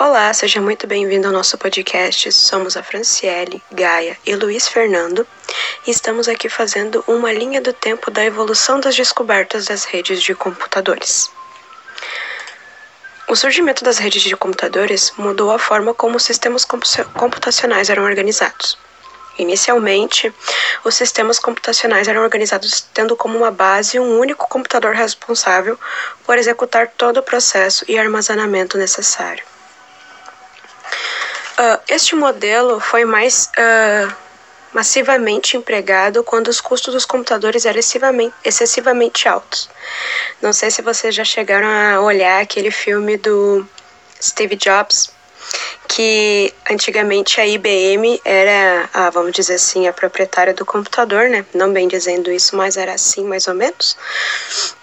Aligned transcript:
Olá, 0.00 0.32
seja 0.32 0.60
muito 0.60 0.86
bem-vindo 0.86 1.26
ao 1.26 1.32
nosso 1.32 1.58
podcast. 1.58 2.30
Somos 2.30 2.76
a 2.76 2.84
Franciele, 2.84 3.60
Gaia 3.72 4.16
e 4.24 4.36
Luiz 4.36 4.68
Fernando 4.68 5.26
e 5.84 5.90
estamos 5.90 6.28
aqui 6.28 6.48
fazendo 6.48 7.02
uma 7.08 7.32
linha 7.32 7.60
do 7.60 7.72
tempo 7.72 8.08
da 8.08 8.24
evolução 8.24 8.78
das 8.78 8.94
descobertas 8.94 9.64
das 9.64 9.82
redes 9.82 10.22
de 10.22 10.36
computadores. 10.36 11.28
O 13.26 13.34
surgimento 13.34 13.82
das 13.82 13.98
redes 13.98 14.22
de 14.22 14.36
computadores 14.36 15.12
mudou 15.18 15.50
a 15.50 15.58
forma 15.58 15.92
como 15.92 16.16
os 16.16 16.22
sistemas 16.22 16.64
computacionais 16.64 17.90
eram 17.90 18.04
organizados. 18.04 18.78
Inicialmente, 19.36 20.32
os 20.84 20.94
sistemas 20.94 21.40
computacionais 21.40 22.06
eram 22.06 22.22
organizados 22.22 22.86
tendo 22.94 23.16
como 23.16 23.36
uma 23.36 23.50
base 23.50 23.98
um 23.98 24.20
único 24.20 24.48
computador 24.48 24.94
responsável 24.94 25.76
por 26.24 26.38
executar 26.38 26.86
todo 26.86 27.16
o 27.16 27.22
processo 27.24 27.84
e 27.88 27.98
armazenamento 27.98 28.78
necessário. 28.78 29.57
Uh, 31.58 31.80
este 31.88 32.14
modelo 32.14 32.78
foi 32.78 33.04
mais 33.04 33.50
uh, 33.58 34.14
massivamente 34.72 35.56
empregado 35.56 36.22
quando 36.22 36.48
os 36.48 36.60
custos 36.60 36.94
dos 36.94 37.04
computadores 37.04 37.66
eram 37.66 37.78
excessivamente, 37.78 38.34
excessivamente 38.44 39.28
altos. 39.28 39.68
Não 40.40 40.52
sei 40.52 40.70
se 40.70 40.82
vocês 40.82 41.14
já 41.14 41.24
chegaram 41.24 41.66
a 41.66 42.00
olhar 42.00 42.40
aquele 42.40 42.70
filme 42.70 43.16
do 43.16 43.66
Steve 44.22 44.56
Jobs, 44.56 45.10
que 45.88 46.52
antigamente 46.70 47.40
a 47.40 47.46
IBM 47.46 48.20
era, 48.24 48.88
a, 48.92 49.10
vamos 49.10 49.32
dizer 49.32 49.54
assim, 49.54 49.88
a 49.88 49.92
proprietária 49.92 50.52
do 50.52 50.64
computador, 50.64 51.28
né? 51.28 51.44
Não 51.54 51.72
bem 51.72 51.88
dizendo 51.88 52.30
isso, 52.30 52.54
mas 52.54 52.76
era 52.76 52.92
assim 52.92 53.24
mais 53.24 53.48
ou 53.48 53.54
menos. 53.54 53.96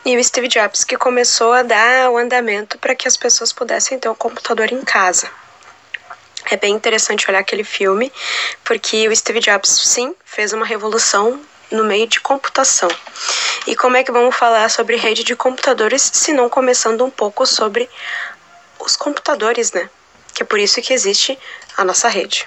E 0.03 0.17
o 0.17 0.23
Steve 0.23 0.47
Jobs 0.47 0.83
que 0.83 0.97
começou 0.97 1.53
a 1.53 1.61
dar 1.61 2.09
o 2.09 2.17
andamento 2.17 2.77
para 2.79 2.95
que 2.95 3.07
as 3.07 3.15
pessoas 3.15 3.53
pudessem 3.53 3.99
ter 3.99 4.09
um 4.09 4.15
computador 4.15 4.71
em 4.71 4.81
casa. 4.81 5.29
É 6.49 6.57
bem 6.57 6.73
interessante 6.73 7.29
olhar 7.29 7.39
aquele 7.39 7.63
filme, 7.63 8.11
porque 8.63 9.07
o 9.07 9.15
Steve 9.15 9.39
Jobs, 9.39 9.69
sim, 9.69 10.15
fez 10.23 10.53
uma 10.53 10.65
revolução 10.65 11.41
no 11.71 11.83
meio 11.83 12.07
de 12.07 12.19
computação. 12.19 12.89
E 13.65 13.75
como 13.75 13.97
é 13.97 14.03
que 14.03 14.11
vamos 14.11 14.35
falar 14.35 14.69
sobre 14.69 14.95
rede 14.95 15.23
de 15.23 15.35
computadores, 15.35 16.09
se 16.13 16.33
não 16.33 16.47
começando 16.49 17.03
um 17.03 17.09
pouco 17.09 17.45
sobre 17.45 17.89
os 18.79 18.95
computadores, 18.95 19.71
né? 19.71 19.89
Que 20.33 20.43
é 20.43 20.45
por 20.45 20.59
isso 20.59 20.81
que 20.81 20.93
existe 20.93 21.37
a 21.77 21.83
nossa 21.83 22.07
rede. 22.07 22.45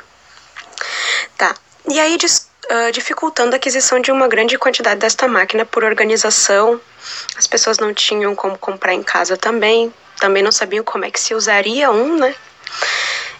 Tá. 1.36 1.54
E 1.90 1.98
aí, 1.98 2.16
uh, 2.16 2.92
dificultando 2.92 3.54
a 3.54 3.56
aquisição 3.56 4.00
de 4.00 4.12
uma 4.12 4.28
grande 4.28 4.56
quantidade 4.58 5.00
desta 5.00 5.26
máquina 5.26 5.64
por 5.64 5.82
organização, 5.82 6.80
as 7.36 7.46
pessoas 7.46 7.78
não 7.78 7.92
tinham 7.92 8.34
como 8.34 8.56
comprar 8.58 8.94
em 8.94 9.02
casa 9.02 9.36
também, 9.36 9.92
também 10.20 10.42
não 10.42 10.52
sabiam 10.52 10.84
como 10.84 11.04
é 11.04 11.10
que 11.10 11.20
se 11.20 11.34
usaria 11.34 11.90
um, 11.90 12.16
né? 12.16 12.34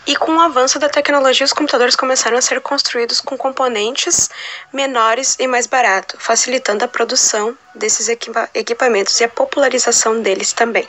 E 0.09 0.17
com 0.17 0.35
o 0.37 0.41
avanço 0.41 0.79
da 0.79 0.89
tecnologia, 0.89 1.45
os 1.45 1.53
computadores 1.53 1.95
começaram 1.95 2.39
a 2.39 2.41
ser 2.41 2.63
construídos 2.63 3.21
com 3.21 3.37
componentes 3.37 4.31
menores 4.73 5.37
e 5.39 5.47
mais 5.47 5.67
barato, 5.67 6.17
facilitando 6.19 6.83
a 6.83 6.89
produção 6.89 7.55
desses 7.75 8.09
equipa 8.09 8.49
equipamentos 8.55 9.21
e 9.21 9.25
a 9.25 9.29
popularização 9.29 10.23
deles 10.23 10.51
também. 10.55 10.89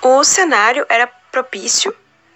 O 0.00 0.22
cenário 0.22 0.86
era 0.88 1.08
propício 1.32 1.92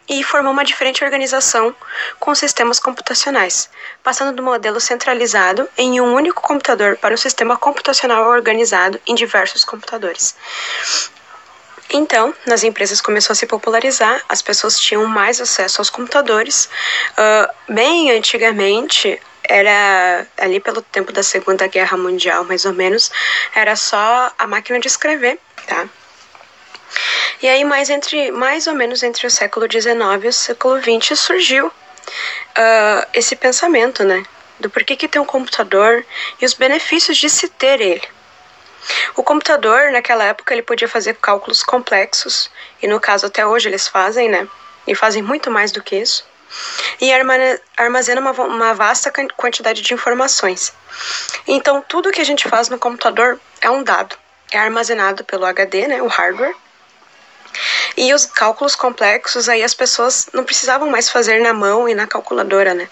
e 0.09 0.25
formou 0.25 0.53
uma 0.53 0.65
diferente 0.65 1.05
organização 1.05 1.73
com 2.19 2.35
sistemas 2.35 2.81
computacionais, 2.81 3.71
passando 4.03 4.35
do 4.35 4.43
modelo 4.43 4.81
centralizado 4.81 5.69
em 5.79 6.01
um 6.01 6.13
único 6.15 6.43
computador 6.43 6.97
para 6.97 7.15
um 7.15 7.17
sistema 7.17 7.57
computacional 7.57 8.29
organizado 8.29 9.01
em 9.07 9.15
diversos 9.15 9.65
computadores. 9.65 10.35
Então, 11.93 12.35
nas 12.47 12.65
empresas 12.65 13.03
começou 13.03 13.35
a 13.35 13.37
se 13.37 13.47
popularizar, 13.47 14.23
as 14.27 14.41
pessoas 14.41 14.81
tinham 14.81 15.05
mais 15.05 15.41
acesso 15.43 15.81
aos 15.81 15.91
computadores. 15.91 16.71
Uh, 17.13 17.73
bem 17.75 18.11
antigamente, 18.11 19.21
era 19.45 20.27
ali 20.39 20.59
pelo 20.59 20.81
tempo 20.81 21.13
da 21.13 21.23
Segunda 21.23 21.67
Guerra 21.67 21.99
Mundial, 21.99 22.45
mais 22.45 22.65
ou 22.65 22.73
menos, 22.73 23.11
era 23.55 23.77
só 23.77 24.33
a 24.39 24.47
máquina 24.47 24.81
de 24.81 24.89
escrever, 24.89 25.39
tá? 25.67 25.87
E 27.43 27.49
aí, 27.49 27.63
mais, 27.63 27.91
entre, 27.91 28.31
mais 28.33 28.67
ou 28.67 28.75
menos 28.75 29.03
entre 29.03 29.27
o 29.27 29.31
século 29.31 29.67
XIX 29.71 30.25
e 30.25 30.29
o 30.29 30.33
século 30.33 30.81
XX, 30.81 31.19
surgiu 31.19 31.67
uh, 31.67 33.07
esse 33.13 33.37
pensamento, 33.37 34.03
né? 34.03 34.23
Do 34.59 34.71
porquê 34.71 34.97
que 34.97 35.09
tem 35.09 35.21
um 35.21 35.27
computador 35.27 36.07
e 36.41 36.47
os 36.47 36.55
benefícios 36.55 37.19
de 37.19 37.29
se 37.29 37.49
ter 37.49 37.81
ele. 37.83 38.09
O 39.15 39.23
computador, 39.23 39.91
naquela 39.93 40.25
época, 40.25 40.53
ele 40.53 40.63
podia 40.63 40.89
fazer 40.89 41.17
cálculos 41.17 41.63
complexos, 41.63 42.51
e 42.83 42.87
no 42.87 42.99
caso 43.01 43.27
até 43.27 43.47
hoje 43.47 43.69
eles 43.69 43.87
fazem, 43.87 44.29
né? 44.29 44.49
E 44.87 44.95
fazem 44.95 45.23
muito 45.23 45.51
mais 45.51 45.71
do 45.71 45.83
que 45.83 45.97
isso. 45.97 46.27
E 47.01 47.11
armazena 47.77 48.21
uma, 48.21 48.33
uma 48.33 48.75
vasta 48.75 49.13
quantidade 49.37 49.83
de 49.83 49.95
informações. 49.95 50.73
Então, 51.47 51.83
tudo 51.87 52.11
que 52.11 52.21
a 52.21 52.25
gente 52.25 52.49
faz 52.49 52.69
no 52.69 52.79
computador 52.79 53.41
é 53.61 53.71
um 53.71 53.83
dado. 53.83 54.17
É 54.51 54.59
armazenado 54.59 55.25
pelo 55.25 55.47
HD, 55.47 55.87
né, 55.87 56.03
o 56.03 56.09
hardware. 56.09 56.55
E 57.97 58.13
os 58.15 58.27
cálculos 58.27 58.75
complexos, 58.75 59.49
aí 59.49 59.63
as 59.63 59.75
pessoas 59.75 60.29
não 60.33 60.45
precisavam 60.45 60.89
mais 60.91 61.09
fazer 61.09 61.41
na 61.41 61.53
mão 61.53 61.89
e 61.89 61.95
na 61.95 62.07
calculadora, 62.07 62.75
né? 62.75 62.89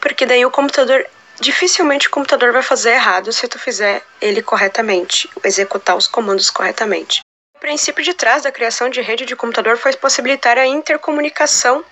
Porque 0.00 0.26
daí 0.26 0.44
o 0.44 0.50
computador 0.50 1.06
dificilmente 1.40 2.08
o 2.08 2.10
computador 2.10 2.52
vai 2.52 2.62
fazer 2.62 2.92
errado 2.92 3.32
se 3.32 3.48
tu 3.48 3.58
fizer 3.58 4.02
ele 4.20 4.42
corretamente, 4.42 5.28
executar 5.44 5.96
os 5.96 6.06
comandos 6.06 6.50
corretamente. 6.50 7.20
O 7.56 7.60
princípio 7.60 8.04
de 8.04 8.14
trás 8.14 8.42
da 8.42 8.52
criação 8.52 8.88
de 8.88 9.00
rede 9.00 9.24
de 9.24 9.34
computador 9.34 9.76
foi 9.76 9.92
possibilitar 9.96 10.56
a 10.58 10.66
intercomunicação 10.66 11.84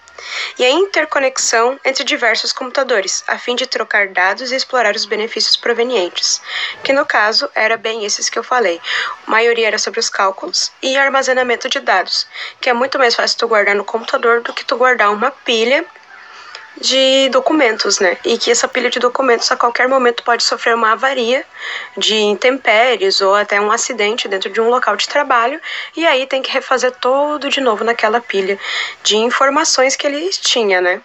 e 0.59 0.65
a 0.65 0.71
interconexão 0.71 1.79
entre 1.85 2.05
diversos 2.05 2.53
computadores, 2.53 3.23
a 3.27 3.39
fim 3.39 3.55
de 3.55 3.67
trocar 3.67 4.09
dados 4.09 4.51
e 4.51 4.56
explorar 4.56 4.95
os 4.95 5.05
benefícios 5.05 5.56
provenientes, 5.56 6.41
que 6.83 6.93
no 6.93 7.05
caso 7.05 7.51
era 7.55 7.77
bem 7.77 8.05
esses 8.05 8.29
que 8.29 8.39
eu 8.39 8.45
falei. 8.45 8.81
A 9.27 9.31
maioria 9.31 9.67
era 9.67 9.79
sobre 9.79 10.01
os 10.01 10.09
cálculos 10.09 10.73
e 10.83 10.97
armazenamento 10.97 11.69
de 11.69 11.81
dados, 11.81 12.27
que 12.61 12.71
é 12.71 12.73
muito 12.73 12.99
mais 12.99 13.15
fácil 13.15 13.39
tu 13.39 13.49
guardar 13.49 13.75
no 13.75 13.85
computador 13.85 14.41
do 14.41 14.55
que 14.55 14.65
tu 14.65 14.77
guardar 14.77 15.12
uma 15.12 15.31
pilha 15.31 15.85
de 16.81 17.28
documentos, 17.31 17.98
né? 17.98 18.16
E 18.25 18.37
que 18.38 18.50
essa 18.50 18.69
pilha 18.69 18.91
de 18.91 18.98
documentos 18.98 19.50
a 19.50 19.56
qualquer 19.56 19.88
momento 19.88 20.22
pode 20.22 20.42
sofrer 20.42 20.75
uma 20.75 20.92
avaria 20.92 21.44
de 21.97 22.16
intempéries 22.16 23.20
ou 23.20 23.34
até 23.34 23.60
um 23.60 23.70
acidente 23.70 24.28
dentro 24.28 24.50
de 24.50 24.60
um 24.60 24.69
local 24.69 24.97
de 24.97 25.09
trabalho, 25.09 25.60
e 25.97 26.06
aí 26.06 26.26
tem 26.26 26.42
que 26.42 26.50
refazer 26.50 26.92
todo 26.92 27.48
de 27.48 27.60
novo 27.60 27.84
naquela 27.84 28.20
pilha 28.20 28.59
de 29.03 29.16
informações 29.16 29.97
que 29.97 30.06
ele 30.06 30.28
tinha, 30.31 30.81
né? 30.81 31.00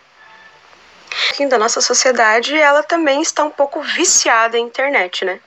Da 1.49 1.57
nossa 1.57 1.81
sociedade, 1.81 2.55
ela 2.57 2.83
também 2.83 3.21
está 3.21 3.43
um 3.43 3.49
pouco 3.49 3.81
viciada 3.81 4.57
em 4.57 4.65
internet, 4.65 5.25
né? 5.25 5.39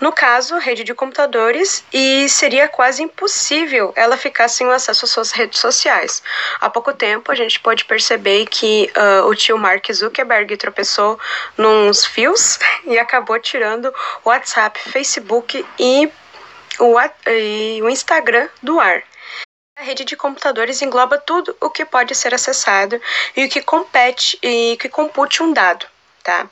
No 0.00 0.12
caso, 0.12 0.58
rede 0.58 0.84
de 0.84 0.94
computadores, 0.94 1.84
e 1.92 2.28
seria 2.28 2.68
quase 2.68 3.02
impossível 3.02 3.92
ela 3.96 4.16
ficar 4.16 4.48
sem 4.48 4.66
o 4.66 4.70
acesso 4.70 5.04
às 5.04 5.10
suas 5.10 5.32
redes 5.32 5.58
sociais. 5.58 6.22
Há 6.60 6.68
pouco 6.68 6.92
tempo, 6.92 7.32
a 7.32 7.34
gente 7.34 7.58
pôde 7.60 7.84
perceber 7.84 8.46
que 8.46 8.90
uh, 8.96 9.26
o 9.26 9.34
tio 9.34 9.56
Mark 9.56 9.90
Zuckerberg 9.90 10.56
tropeçou 10.56 11.18
nos 11.56 12.04
fios 12.04 12.58
e 12.84 12.98
acabou 12.98 13.38
tirando 13.38 13.92
o 14.24 14.28
WhatsApp, 14.28 14.78
Facebook 14.78 15.64
e 15.78 16.10
o, 16.78 16.96
e 17.26 17.80
o 17.82 17.88
Instagram 17.88 18.48
do 18.62 18.78
ar. 18.78 19.02
A 19.78 19.82
rede 19.82 20.04
de 20.04 20.16
computadores 20.16 20.80
engloba 20.80 21.18
tudo 21.18 21.54
o 21.60 21.68
que 21.68 21.84
pode 21.84 22.14
ser 22.14 22.34
acessado 22.34 23.00
e 23.36 23.44
o 23.44 23.48
que 23.48 23.60
compete 23.60 24.38
e 24.42 24.76
que 24.80 24.88
compute 24.88 25.42
um 25.42 25.52
dado 25.52 25.86
tá? 26.26 26.48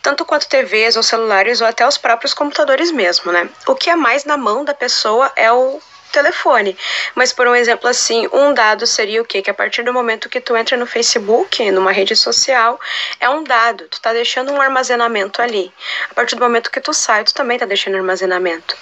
Tanto 0.00 0.24
quanto 0.24 0.48
TVs 0.48 0.96
ou 0.96 1.02
celulares 1.02 1.60
ou 1.60 1.66
até 1.66 1.86
os 1.86 1.98
próprios 1.98 2.32
computadores 2.32 2.90
mesmo, 2.90 3.30
né? 3.30 3.50
O 3.66 3.74
que 3.74 3.90
é 3.90 3.94
mais 3.94 4.24
na 4.24 4.38
mão 4.38 4.64
da 4.64 4.72
pessoa 4.72 5.30
é 5.36 5.52
o 5.52 5.78
telefone. 6.10 6.76
Mas 7.14 7.34
por 7.34 7.46
um 7.46 7.54
exemplo 7.54 7.86
assim, 7.86 8.26
um 8.32 8.54
dado 8.54 8.86
seria 8.86 9.20
o 9.20 9.24
quê? 9.26 9.42
Que 9.42 9.50
a 9.50 9.54
partir 9.54 9.82
do 9.82 9.92
momento 9.92 10.30
que 10.30 10.40
tu 10.40 10.56
entra 10.56 10.74
no 10.74 10.86
Facebook, 10.86 11.70
numa 11.70 11.92
rede 11.92 12.16
social, 12.16 12.80
é 13.20 13.28
um 13.28 13.44
dado. 13.44 13.86
Tu 13.88 14.00
tá 14.00 14.14
deixando 14.14 14.52
um 14.52 14.60
armazenamento 14.60 15.42
ali. 15.42 15.70
A 16.10 16.14
partir 16.14 16.34
do 16.34 16.42
momento 16.42 16.70
que 16.70 16.80
tu 16.80 16.94
sai, 16.94 17.22
tu 17.22 17.34
também 17.34 17.58
tá 17.58 17.66
deixando 17.66 17.96
armazenamento. 17.96 18.74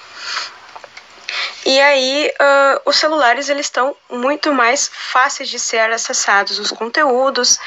E 1.66 1.80
aí, 1.80 2.32
uh, 2.40 2.80
os 2.86 2.96
celulares 2.96 3.48
eles 3.48 3.66
estão 3.66 3.94
muito 4.08 4.52
mais 4.54 4.88
fáceis 4.90 5.48
de 5.48 5.58
ser 5.58 5.90
acessados, 5.90 6.58
os 6.60 6.70
conteúdos 6.70 7.58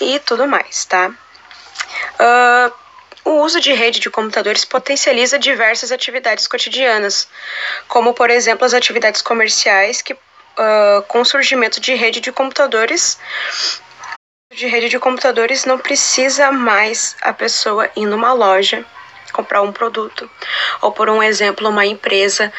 e 0.00 0.18
tudo 0.20 0.48
mais, 0.48 0.86
tá? 0.86 1.14
Uh, 2.20 2.72
o 3.24 3.42
uso 3.42 3.60
de 3.60 3.72
rede 3.72 4.00
de 4.00 4.10
computadores 4.10 4.64
potencializa 4.64 5.38
diversas 5.38 5.90
atividades 5.90 6.46
cotidianas, 6.46 7.26
como, 7.88 8.12
por 8.12 8.30
exemplo, 8.30 8.66
as 8.66 8.74
atividades 8.74 9.22
comerciais, 9.22 10.02
que, 10.02 10.12
uh, 10.12 11.02
com 11.08 11.20
o 11.20 11.24
surgimento 11.24 11.80
de 11.80 11.94
rede 11.94 12.20
de 12.20 12.30
computadores, 12.30 13.18
de 14.52 14.66
rede 14.66 14.88
de 14.88 14.98
computadores 14.98 15.64
não 15.64 15.78
precisa 15.78 16.52
mais 16.52 17.16
a 17.22 17.32
pessoa 17.32 17.90
ir 17.96 18.06
numa 18.06 18.32
loja 18.32 18.84
comprar 19.32 19.62
um 19.62 19.72
produto, 19.72 20.30
ou 20.80 20.92
por 20.92 21.10
um 21.10 21.20
exemplo, 21.20 21.68
uma 21.68 21.84
empresa 21.84 22.52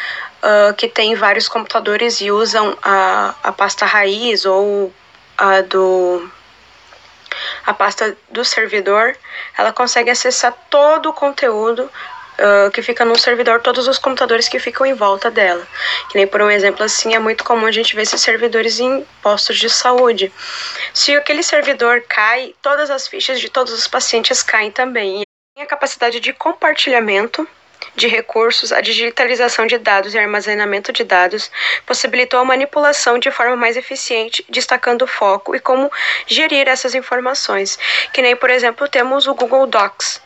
uh, 0.43 0.73
que 0.73 0.89
tem 0.89 1.15
vários 1.15 1.47
computadores 1.47 2.19
e 2.19 2.29
usam 2.29 2.77
a, 2.83 3.33
a 3.41 3.51
pasta 3.53 3.85
raiz 3.85 4.45
ou 4.45 4.93
a 5.37 5.61
do 5.61 6.29
a 7.65 7.73
pasta 7.73 8.15
do 8.29 8.43
servidor, 8.43 9.15
ela 9.57 9.71
consegue 9.71 10.09
acessar 10.09 10.53
todo 10.69 11.09
o 11.09 11.13
conteúdo 11.13 11.89
uh, 12.39 12.71
que 12.71 12.81
fica 12.81 13.05
no 13.05 13.17
servidor, 13.17 13.61
todos 13.61 13.87
os 13.87 13.97
computadores 13.97 14.47
que 14.47 14.59
ficam 14.59 14.85
em 14.85 14.93
volta 14.93 15.31
dela. 15.31 15.65
Que 16.09 16.17
nem 16.17 16.27
por 16.27 16.41
um 16.41 16.49
exemplo 16.49 16.83
assim, 16.83 17.13
é 17.13 17.19
muito 17.19 17.43
comum 17.43 17.65
a 17.65 17.71
gente 17.71 17.95
ver 17.95 18.03
esses 18.03 18.21
servidores 18.21 18.79
em 18.79 19.05
postos 19.21 19.57
de 19.57 19.69
saúde. 19.69 20.31
Se 20.93 21.15
aquele 21.15 21.43
servidor 21.43 22.03
cai, 22.07 22.53
todas 22.61 22.89
as 22.89 23.07
fichas 23.07 23.39
de 23.39 23.49
todos 23.49 23.73
os 23.73 23.87
pacientes 23.87 24.43
caem 24.43 24.71
também. 24.71 25.23
E 25.57 25.61
a 25.61 25.65
capacidade 25.65 26.19
de 26.19 26.33
compartilhamento 26.33 27.47
de 27.95 28.07
recursos, 28.07 28.71
a 28.71 28.81
digitalização 28.81 29.65
de 29.65 29.77
dados 29.77 30.13
e 30.13 30.19
armazenamento 30.19 30.91
de 30.91 31.03
dados 31.03 31.49
possibilitou 31.85 32.39
a 32.39 32.45
manipulação 32.45 33.17
de 33.17 33.31
forma 33.31 33.55
mais 33.55 33.77
eficiente, 33.77 34.45
destacando 34.49 35.03
o 35.03 35.07
foco 35.07 35.55
e 35.55 35.59
como 35.59 35.91
gerir 36.27 36.67
essas 36.67 36.93
informações. 36.93 37.79
Que 38.11 38.21
nem, 38.21 38.35
por 38.35 38.49
exemplo, 38.49 38.87
temos 38.87 39.27
o 39.27 39.33
Google 39.33 39.65
Docs, 39.67 40.21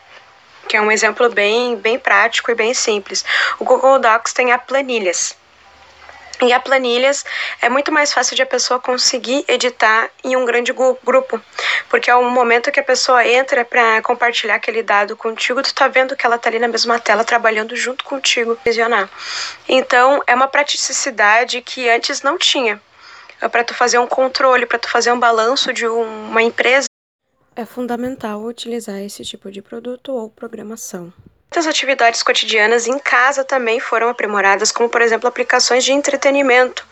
que 0.68 0.75
é 0.75 0.81
um 0.81 0.92
exemplo 0.92 1.30
bem, 1.30 1.75
bem 1.75 1.98
prático 2.00 2.51
e 2.51 2.56
bem 2.56 2.74
simples. 2.74 3.24
O 3.60 3.66
Google 3.66 4.00
Docs 4.00 4.33
tem 4.33 4.51
a 4.51 4.57
planilhas. 4.57 5.38
E 6.41 6.53
a 6.53 6.59
planilhas 6.59 7.25
é 7.62 7.68
muito 7.68 7.91
mais 7.91 8.13
fácil 8.13 8.36
de 8.36 8.41
a 8.41 8.45
pessoa 8.45 8.80
conseguir 8.80 9.44
editar 9.47 10.09
em 10.24 10.38
um 10.38 10.45
grande 10.45 10.71
grupo, 10.71 11.41
porque 11.89 12.09
é 12.09 12.15
o 12.15 12.30
momento 12.30 12.71
que 12.71 12.80
a 12.80 12.83
pessoa 12.83 13.27
entra 13.27 13.65
para 13.65 14.01
compartilhar 14.01 14.56
aquele 14.56 14.81
dado 14.81 15.18
contigo, 15.18 15.62
tu 15.62 15.74
tá 15.74 15.88
vendo 15.88 16.15
que 16.15 16.25
ela 16.25 16.38
tá 16.38 16.50
ali 16.50 16.59
na 16.59 16.68
mesma 16.68 16.97
tela 16.97 17.25
trabalhando 17.25 17.75
junto 17.75 18.06
contigo, 18.06 18.57
visionar. 18.63 19.09
Então, 19.68 20.24
é 20.25 20.33
uma 20.33 20.47
praticidade 20.47 21.62
que 21.62 21.89
antes 21.89 22.21
não 22.21 22.38
tinha. 22.38 22.81
É 23.41 23.47
para 23.47 23.63
tu 23.63 23.74
fazer 23.74 24.00
um 24.00 24.07
controle, 24.07 24.65
para 24.65 24.80
tu 24.80 24.89
fazer 24.89 25.12
um 25.12 25.19
balanço 25.19 25.74
de 25.74 25.88
uma 25.88 26.41
empresa, 26.41 26.88
é 27.56 27.65
fundamental 27.65 28.41
utilizar 28.44 29.00
esse 29.00 29.25
tipo 29.25 29.51
de 29.51 29.62
produto 29.62 30.13
ou 30.13 30.30
programação. 30.30 31.12
Muitas 31.51 31.66
atividades 31.66 32.22
cotidianas 32.22 32.86
em 32.86 33.00
casa 33.00 33.44
também 33.44 33.80
foram 33.80 34.07
aprimoradas, 34.07 34.72
como 34.72 34.88
por 34.88 35.01
exemplo 35.01 35.28
aplicações 35.28 35.84
de 35.84 35.92
entretenimento, 35.92 36.86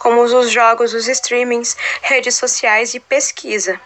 como 0.00 0.20
os 0.22 0.50
jogos, 0.50 0.92
os 0.92 1.06
streamings, 1.06 1.76
redes 2.02 2.34
sociais 2.34 2.92
e 2.92 2.98
pesquisa, 2.98 3.80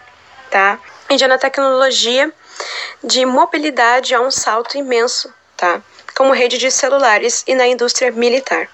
tá? 0.49 0.79
E 1.11 1.17
já 1.19 1.27
na 1.27 1.37
tecnologia 1.37 2.33
de 3.03 3.23
mobilidade 3.23 4.15
há 4.15 4.19
um 4.19 4.31
salto 4.31 4.79
imenso, 4.79 5.31
tá? 5.55 5.79
Como 6.15 6.33
rede 6.33 6.57
de 6.57 6.71
celulares 6.71 7.43
e 7.45 7.53
na 7.53 7.67
indústria 7.67 8.11
militar. 8.11 8.67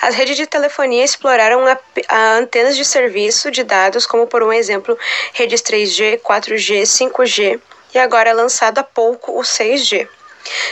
As 0.00 0.14
redes 0.14 0.36
de 0.36 0.46
telefonia 0.46 1.04
exploraram 1.04 1.66
a, 1.66 1.76
a 2.06 2.34
antenas 2.34 2.76
de 2.76 2.84
serviço 2.84 3.50
de 3.50 3.64
dados, 3.64 4.06
como 4.06 4.28
por 4.28 4.40
um 4.40 4.52
exemplo, 4.52 4.96
redes 5.32 5.60
3G, 5.62 6.20
4G, 6.20 6.82
5G 6.82 7.60
e 7.92 7.98
agora 7.98 8.30
é 8.30 8.32
lançado 8.32 8.78
há 8.78 8.84
pouco 8.84 9.36
o 9.36 9.42
6G. 9.42 10.08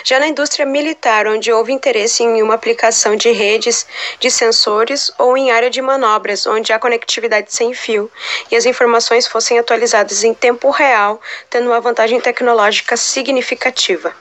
Já 0.03 0.19
na 0.21 0.27
indústria 0.27 0.67
militar, 0.67 1.27
onde 1.27 1.53
houve 1.53 1.73
interesse 1.73 2.23
em 2.23 2.43
uma 2.43 2.55
aplicação 2.55 3.17
de 3.17 3.31
redes 3.31 3.87
de 4.21 4.31
sensores 4.31 5.11
ou 5.19 5.37
em 5.37 5.51
área 5.51 5.71
de 5.71 5.81
manobras, 5.81 6.47
onde 6.47 6.73
há 6.73 6.79
conectividade 6.79 7.53
sem 7.53 7.73
fio 7.75 8.11
e 8.51 8.57
as 8.57 8.67
informações 8.67 9.27
fossem 9.27 9.59
atualizadas 9.59 10.25
em 10.25 10.35
tempo 10.35 10.71
real, 10.71 11.21
tendo 11.49 11.67
uma 11.67 11.81
vantagem 11.81 12.21
tecnológica 12.21 12.97
significativa. 12.97 14.15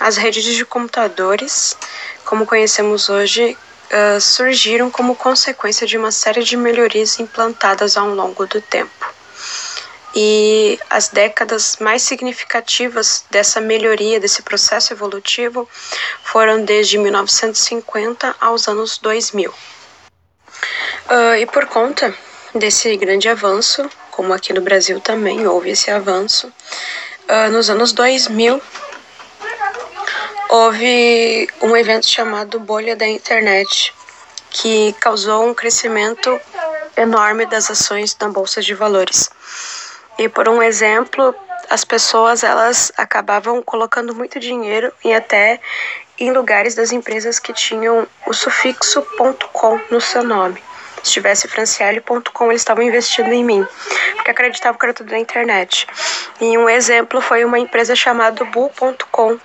As 0.00 0.16
redes 0.16 0.44
de 0.44 0.64
computadores, 0.64 1.76
como 2.24 2.46
conhecemos 2.46 3.08
hoje, 3.08 3.58
surgiram 4.20 4.90
como 4.90 5.16
consequência 5.16 5.86
de 5.86 5.98
uma 5.98 6.12
série 6.12 6.42
de 6.42 6.56
melhorias 6.56 7.18
implantadas 7.18 7.96
ao 7.96 8.08
longo 8.08 8.46
do 8.46 8.60
tempo. 8.60 9.17
E 10.14 10.78
as 10.88 11.08
décadas 11.08 11.76
mais 11.80 12.02
significativas 12.02 13.24
dessa 13.30 13.60
melhoria, 13.60 14.18
desse 14.18 14.42
processo 14.42 14.92
evolutivo, 14.92 15.68
foram 16.22 16.64
desde 16.64 16.98
1950 16.98 18.34
aos 18.40 18.68
anos 18.68 18.98
2000. 18.98 19.50
Uh, 19.50 21.34
e 21.38 21.46
por 21.46 21.66
conta 21.66 22.14
desse 22.54 22.96
grande 22.96 23.28
avanço, 23.28 23.88
como 24.10 24.32
aqui 24.32 24.52
no 24.52 24.60
Brasil 24.60 25.00
também 25.00 25.46
houve 25.46 25.70
esse 25.70 25.90
avanço, 25.90 26.48
uh, 26.48 27.50
nos 27.52 27.70
anos 27.70 27.92
2000 27.92 28.60
houve 30.48 31.46
um 31.60 31.76
evento 31.76 32.06
chamado 32.06 32.58
Bolha 32.58 32.96
da 32.96 33.06
Internet, 33.06 33.94
que 34.50 34.94
causou 34.94 35.46
um 35.46 35.54
crescimento 35.54 36.40
enorme 36.96 37.46
das 37.46 37.70
ações 37.70 38.16
na 38.18 38.28
bolsa 38.28 38.62
de 38.62 38.74
valores. 38.74 39.30
E 40.18 40.28
por 40.28 40.48
um 40.48 40.60
exemplo, 40.60 41.34
as 41.70 41.84
pessoas 41.84 42.42
elas 42.42 42.92
acabavam 42.96 43.62
colocando 43.62 44.14
muito 44.14 44.40
dinheiro 44.40 44.92
e 45.04 45.14
até 45.14 45.60
em 46.18 46.32
lugares 46.32 46.74
das 46.74 46.90
empresas 46.90 47.38
que 47.38 47.52
tinham 47.52 48.06
o 48.26 48.32
sufixo 48.32 49.02
.com 49.52 49.80
no 49.90 50.00
seu 50.00 50.24
nome. 50.24 50.60
Se 51.02 51.12
tivesse 51.12 51.46
franciele.com, 51.46 52.50
eles 52.50 52.60
estavam 52.60 52.82
investindo 52.82 53.32
em 53.32 53.44
mim, 53.44 53.64
porque 54.16 54.32
acreditavam 54.32 54.76
que 54.76 54.84
era 54.84 54.92
tudo 54.92 55.12
na 55.12 55.18
internet. 55.18 55.86
E 56.40 56.58
um 56.58 56.68
exemplo 56.68 57.20
foi 57.20 57.44
uma 57.44 57.58
empresa 57.58 57.94
chamada 57.94 58.44
Bull.com, 58.44 59.38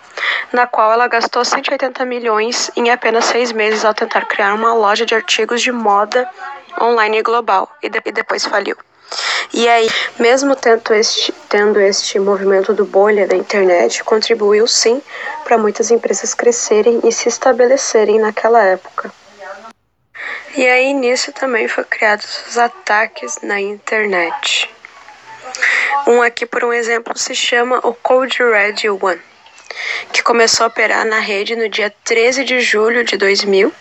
na 0.52 0.66
qual 0.66 0.92
ela 0.92 1.08
gastou 1.08 1.46
180 1.46 2.04
milhões 2.06 2.72
em 2.76 2.90
apenas 2.90 3.26
seis 3.26 3.52
meses 3.52 3.86
ao 3.86 3.94
tentar 3.94 4.26
criar 4.26 4.56
uma 4.56 4.74
loja 4.74 5.06
de 5.06 5.14
artigos 5.14 5.62
de 5.62 5.72
moda 5.72 6.28
online 6.82 7.22
global, 7.22 7.70
e, 7.84 7.90
de 7.90 8.02
e 8.04 8.12
depois 8.12 8.44
faliu. 8.44 8.76
E 9.54 9.68
aí, 9.68 9.88
mesmo 10.20 10.56
tendo 10.56 10.94
este, 10.94 11.32
tendo 11.48 11.80
este 11.80 12.20
movimento 12.20 12.74
do 12.74 12.86
bolha 12.86 13.28
da 13.28 13.36
internet, 13.36 14.04
contribuiu 14.04 14.68
sim 14.68 15.02
para 15.44 15.58
muitas 15.58 15.92
empresas 15.92 16.34
crescerem 16.34 17.02
e 17.04 17.12
se 17.12 17.30
estabelecerem 17.30 18.20
naquela 18.20 18.64
época. 18.64 19.12
E 20.56 20.68
aí 20.68 20.94
nisso 20.94 21.32
também 21.32 21.68
foi 21.68 21.84
criados 21.84 22.48
os 22.48 22.58
ataques 22.58 23.40
na 23.42 23.60
internet. 23.60 24.70
Um 26.08 26.22
aqui, 26.22 26.46
por 26.46 26.64
um 26.64 26.74
exemplo, 26.74 27.18
se 27.18 27.34
chama 27.36 27.80
o 27.84 27.94
Code 27.94 28.40
Red 28.44 28.90
One, 28.90 29.22
que 30.12 30.22
começou 30.22 30.66
a 30.66 30.68
operar 30.68 31.06
na 31.06 31.20
rede 31.20 31.56
no 31.56 31.70
dia 31.70 31.94
13 32.04 32.44
de 32.44 32.60
julho 32.60 33.04
de 33.04 33.18
2000 33.18 33.74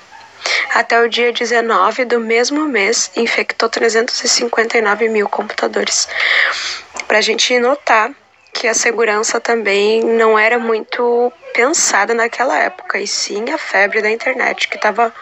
até 0.74 1.00
o 1.00 1.08
dia 1.08 1.32
19 1.32 2.04
do 2.04 2.20
mesmo 2.20 2.64
mês, 2.66 3.10
infectou 3.16 3.68
359 3.68 5.08
mil 5.08 5.28
computadores. 5.28 6.08
Para 7.06 7.18
a 7.18 7.22
gente 7.22 7.58
notar 7.58 8.10
que 8.52 8.68
a 8.68 8.74
segurança 8.74 9.40
também 9.40 10.02
não 10.04 10.38
era 10.38 10.58
muito 10.58 11.32
pensada 11.54 12.12
naquela 12.14 12.58
época, 12.58 12.98
e 12.98 13.06
sim 13.06 13.50
a 13.50 13.58
febre 13.58 14.02
da 14.02 14.10
internet, 14.10 14.68
que 14.68 14.76
estava 14.76 15.12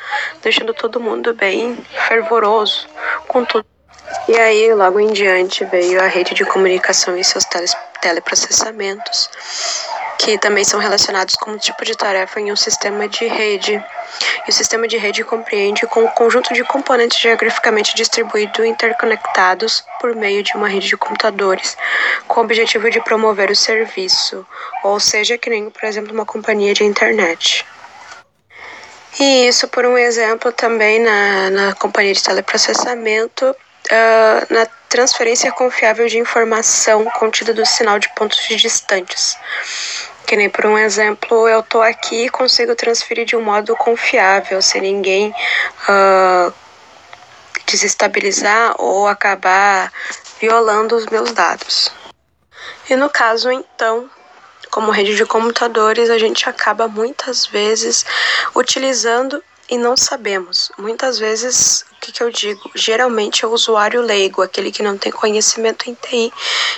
deixando 0.42 0.75
todo 0.75 1.00
mundo 1.00 1.33
bem 1.35 1.78
fervoroso 2.09 2.88
com 3.28 3.45
tudo. 3.45 3.66
E 4.28 4.37
aí, 4.37 4.75
logo 4.75 4.99
em 4.99 5.12
diante, 5.12 5.64
veio 5.64 6.02
a 6.02 6.06
rede 6.06 6.35
de 6.35 6.45
comunicação 6.45 7.16
e 7.16 7.23
seus 7.23 7.45
teleprocessamentos, 8.00 9.30
que 10.21 10.37
também 10.37 10.62
são 10.65 10.79
relacionados 10.79 11.35
com 11.35 11.53
um 11.53 11.57
tipo 11.57 11.83
de 11.83 11.97
tarefa 11.97 12.39
em 12.39 12.53
um 12.53 12.57
sistema 12.57 13.09
de 13.09 13.27
rede. 13.27 13.83
E 14.47 14.50
o 14.50 14.53
sistema 14.53 14.87
de 14.87 14.99
rede 14.99 15.25
compreende 15.25 15.87
com 15.87 16.05
um 16.05 16.09
conjunto 16.09 16.53
de 16.53 16.62
componentes 16.62 17.19
geograficamente 17.19 17.95
distribuídos 17.95 18.67
interconectados 18.67 19.83
por 19.99 20.15
meio 20.15 20.43
de 20.43 20.55
uma 20.55 20.69
rede 20.69 20.89
de 20.89 20.97
computadores, 20.97 21.75
com 22.29 22.41
o 22.41 22.45
objetivo 22.45 22.91
de 22.91 23.00
promover 23.00 23.50
o 23.50 23.57
serviço, 23.57 24.47
ou 24.85 25.00
seja, 25.00 25.39
que 25.39 25.49
nem, 25.49 25.71
por 25.71 25.85
exemplo, 25.85 26.12
uma 26.12 26.27
companhia 26.27 26.75
de 26.75 26.85
internet. 26.85 27.65
E 29.19 29.49
isso, 29.49 29.69
por 29.69 29.87
um 29.87 29.97
exemplo, 29.97 30.53
também 30.53 31.00
na, 31.00 31.50
na 31.50 31.75
companhia 31.75 32.12
de 32.12 32.23
teleprocessamento, 32.23 33.47
uh, 33.47 34.55
na 34.55 34.67
transferência 34.90 35.52
confiável 35.52 36.06
de 36.09 36.18
informação 36.18 37.04
contida 37.18 37.54
do 37.54 37.64
sinal 37.64 37.99
de 37.99 38.12
pontos 38.14 38.38
distantes. 38.49 39.38
Que 40.26 40.37
nem 40.37 40.50
por 40.50 40.66
um 40.66 40.76
exemplo, 40.76 41.49
eu 41.49 41.62
tô 41.62 41.80
aqui 41.80 42.26
e 42.26 42.28
consigo 42.28 42.75
transferir 42.75 43.25
de 43.25 43.37
um 43.37 43.42
modo 43.42 43.75
confiável, 43.76 44.61
sem 44.61 44.82
ninguém 44.82 45.35
uh, 45.88 46.52
desestabilizar 47.66 48.75
ou 48.78 49.06
acabar 49.06 49.92
violando 50.40 50.97
os 50.97 51.06
meus 51.06 51.32
dados. 51.32 51.92
E 52.88 52.97
no 52.97 53.09
caso, 53.09 53.50
então, 53.50 54.11
como 54.70 54.90
rede 54.90 55.14
de 55.14 55.25
computadores, 55.25 56.11
a 56.11 56.18
gente 56.18 56.49
acaba 56.49 56.88
muitas 56.88 57.47
vezes 57.47 58.04
utilizando 58.54 59.42
e 59.71 59.79
não 59.79 59.97
sabemos. 59.97 60.73
Muitas 60.77 61.19
vezes, 61.19 61.85
o 61.93 62.00
que, 62.00 62.11
que 62.11 62.23
eu 62.23 62.31
digo? 62.31 62.71
Geralmente 62.75 63.45
é 63.45 63.49
o 63.49 63.53
usuário 63.53 64.03
leigo, 64.03 64.43
aquele 64.43 64.73
que 64.73 64.83
não 64.83 64.99
tem 64.99 65.12
conhecimento 65.12 65.89
em 65.89 65.95
TI 65.95 66.33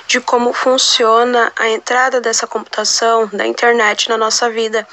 de 0.06 0.20
como 0.20 0.52
funciona 0.52 1.50
a 1.56 1.68
entrada 1.70 2.20
dessa 2.20 2.46
computação, 2.46 3.28
da 3.32 3.46
internet 3.46 4.10
na 4.10 4.18
nossa 4.18 4.50
vida. 4.50 4.86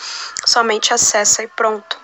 Somente 0.46 0.94
acessa 0.94 1.44
e 1.44 1.48
pronto. 1.48 2.00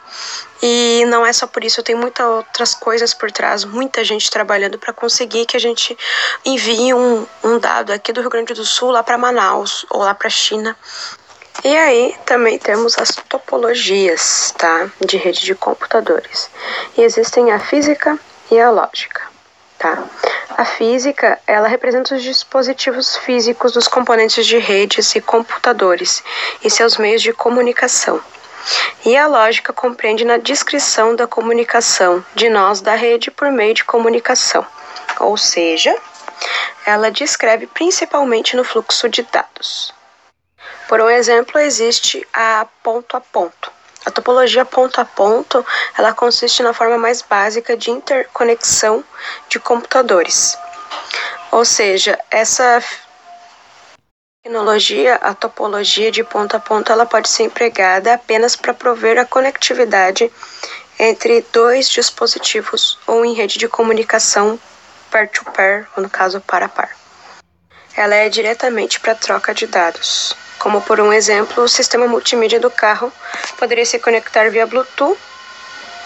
E 0.62 1.06
não 1.08 1.26
é 1.26 1.32
só 1.32 1.46
por 1.46 1.64
isso, 1.64 1.84
tem 1.84 1.96
muitas 1.96 2.26
outras 2.26 2.74
coisas 2.74 3.14
por 3.14 3.32
trás, 3.32 3.64
muita 3.64 4.04
gente 4.04 4.32
trabalhando 4.32 4.78
para 4.78 4.94
conseguir 4.94 5.46
que 5.46 5.56
a 5.56 5.60
gente 5.60 5.98
envie 6.44 6.94
um, 6.94 7.28
um 7.44 7.60
dado 7.60 7.92
aqui 7.92 8.12
do 8.12 8.22
Rio 8.22 8.30
Grande 8.30 8.54
do 8.54 8.66
Sul 8.66 8.92
lá 8.92 9.04
para 9.04 9.18
Manaus 9.18 9.86
ou 9.90 10.02
lá 10.02 10.16
para 10.16 10.30
China. 10.30 10.76
E 11.66 11.76
aí 11.76 12.16
também 12.28 12.60
temos 12.60 12.96
as 13.00 13.10
topologias, 13.28 14.54
tá, 14.56 14.88
de 15.04 15.18
rede 15.18 15.44
de 15.44 15.56
computadores. 15.56 16.48
E 16.96 17.02
existem 17.02 17.52
a 17.52 17.58
física 17.58 18.20
e 18.52 18.60
a 18.60 18.70
lógica, 18.70 19.24
tá? 19.80 20.04
A 20.52 20.64
física, 20.64 21.40
ela 21.48 21.68
representa 21.68 22.14
os 22.14 22.22
dispositivos 22.22 23.18
físicos 23.18 23.72
dos 23.72 23.88
componentes 23.88 24.46
de 24.46 24.60
redes 24.60 25.16
e 25.16 25.22
computadores 25.22 26.24
e 26.64 26.70
seus 26.70 26.98
meios 26.98 27.24
de 27.24 27.34
comunicação. 27.34 28.22
E 29.04 29.18
a 29.18 29.26
lógica 29.26 29.74
compreende 29.74 30.24
na 30.24 30.38
descrição 30.38 31.16
da 31.16 31.26
comunicação 31.26 32.24
de 32.36 32.48
nós 32.48 32.80
da 32.80 32.94
rede 32.94 33.32
por 33.32 33.52
meio 33.52 33.74
de 33.74 33.84
comunicação, 33.84 34.64
ou 35.20 35.36
seja, 35.36 35.98
ela 36.86 37.10
descreve 37.10 37.66
principalmente 37.66 38.56
no 38.56 38.64
fluxo 38.64 39.10
de 39.10 39.24
dados. 39.24 39.96
Por 40.88 41.02
um 41.02 41.10
exemplo, 41.10 41.60
existe 41.60 42.26
a 42.34 42.68
ponto 42.84 43.18
a 43.18 43.22
ponto. 43.22 43.72
A 44.06 44.12
topologia 44.12 44.64
ponto 44.64 45.02
a 45.02 45.06
ponto, 45.06 45.66
ela 45.98 46.14
consiste 46.14 46.62
na 46.62 46.74
forma 46.74 46.96
mais 46.96 47.24
básica 47.24 47.76
de 47.76 47.90
interconexão 47.90 49.04
de 49.50 49.60
computadores. 49.60 50.56
Ou 51.52 51.66
seja, 51.66 52.20
essa 52.30 52.84
tecnologia, 54.44 55.16
a 55.16 55.34
topologia 55.34 56.12
de 56.12 56.24
ponto 56.24 56.56
a 56.56 56.60
ponto, 56.60 56.92
ela 56.92 57.08
pode 57.08 57.28
ser 57.30 57.44
empregada 57.44 58.14
apenas 58.14 58.56
para 58.56 58.76
prover 58.76 59.18
a 59.18 59.26
conectividade 59.26 60.32
entre 61.00 61.44
dois 61.52 61.90
dispositivos 61.90 63.00
ou 63.08 63.26
em 63.26 63.34
rede 63.34 63.58
de 63.58 63.68
comunicação 63.68 64.60
peer-to-peer, 65.10 65.88
ou 65.98 66.04
no 66.04 66.10
caso 66.10 66.40
para 66.42 66.70
par. 66.70 66.96
Ela 67.98 68.16
é 68.16 68.30
diretamente 68.30 69.00
para 69.00 69.16
troca 69.16 69.52
de 69.52 69.66
dados 69.66 70.36
como 70.66 70.82
por 70.82 71.00
um 71.00 71.14
exemplo, 71.14 71.64
o 71.64 71.68
sistema 71.68 72.08
multimídia 72.08 72.60
do 72.60 72.72
carro 72.72 73.14
poderia 73.56 73.86
se 73.86 74.00
conectar 74.00 74.50
via 74.50 74.66
Bluetooth 74.66 75.16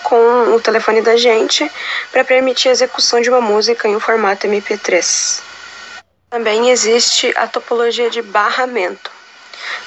com 0.04 0.54
o 0.54 0.60
telefone 0.60 1.02
da 1.02 1.16
gente 1.16 1.72
para 2.12 2.26
permitir 2.26 2.68
a 2.68 2.74
execução 2.74 3.22
de 3.22 3.30
uma 3.30 3.40
música 3.40 3.88
em 3.88 3.96
um 3.96 4.02
formato 4.02 4.48
MP3. 4.48 5.40
Também 6.30 6.72
existe 6.72 7.32
a 7.38 7.48
topologia 7.48 8.10
de 8.10 8.22
barramento, 8.22 9.10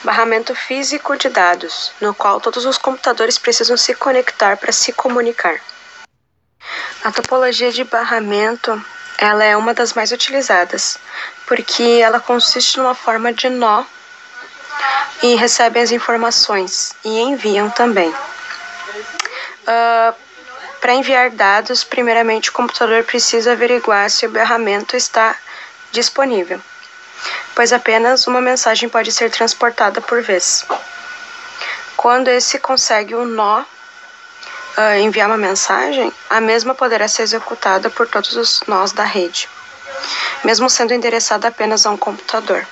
barramento 0.02 0.54
físico 0.54 1.18
de 1.18 1.28
dados, 1.28 1.92
no 2.00 2.14
qual 2.14 2.40
todos 2.40 2.64
os 2.64 2.78
computadores 2.78 3.36
precisam 3.36 3.76
se 3.76 3.94
conectar 3.94 4.56
para 4.56 4.72
se 4.72 4.90
comunicar. 4.94 5.60
A 7.04 7.12
topologia 7.12 7.70
de 7.70 7.84
barramento 7.84 8.82
ela 9.18 9.44
é 9.44 9.54
uma 9.54 9.74
das 9.74 9.92
mais 9.92 10.12
utilizadas, 10.12 10.96
porque 11.46 12.00
ela 12.02 12.18
consiste 12.18 12.78
numa 12.78 12.94
forma 12.94 13.34
de 13.34 13.50
nó 13.50 13.84
e 15.22 15.34
recebem 15.36 15.82
as 15.82 15.92
informações 15.92 16.94
e 17.04 17.20
enviam 17.20 17.70
também. 17.70 18.10
Uh, 19.62 20.14
Para 20.80 20.94
enviar 20.94 21.30
dados, 21.30 21.84
primeiramente 21.84 22.50
o 22.50 22.52
computador 22.52 23.04
precisa 23.04 23.52
averiguar 23.52 24.10
se 24.10 24.26
o 24.26 24.30
barramento 24.30 24.96
está 24.96 25.36
disponível, 25.92 26.60
pois 27.54 27.72
apenas 27.72 28.26
uma 28.26 28.40
mensagem 28.40 28.88
pode 28.88 29.12
ser 29.12 29.30
transportada 29.30 30.00
por 30.00 30.20
vez. 30.20 30.64
Quando 31.96 32.26
esse 32.26 32.58
consegue 32.58 33.14
um 33.14 33.24
nó 33.24 33.60
uh, 33.60 34.98
enviar 34.98 35.28
uma 35.28 35.36
mensagem, 35.36 36.12
a 36.28 36.40
mesma 36.40 36.74
poderá 36.74 37.06
ser 37.06 37.22
executada 37.22 37.88
por 37.88 38.08
todos 38.08 38.34
os 38.34 38.60
nós 38.66 38.90
da 38.90 39.04
rede, 39.04 39.48
mesmo 40.42 40.68
sendo 40.68 40.92
endereçada 40.92 41.46
apenas 41.46 41.86
a 41.86 41.90
um 41.92 41.96
computador. 41.96 42.66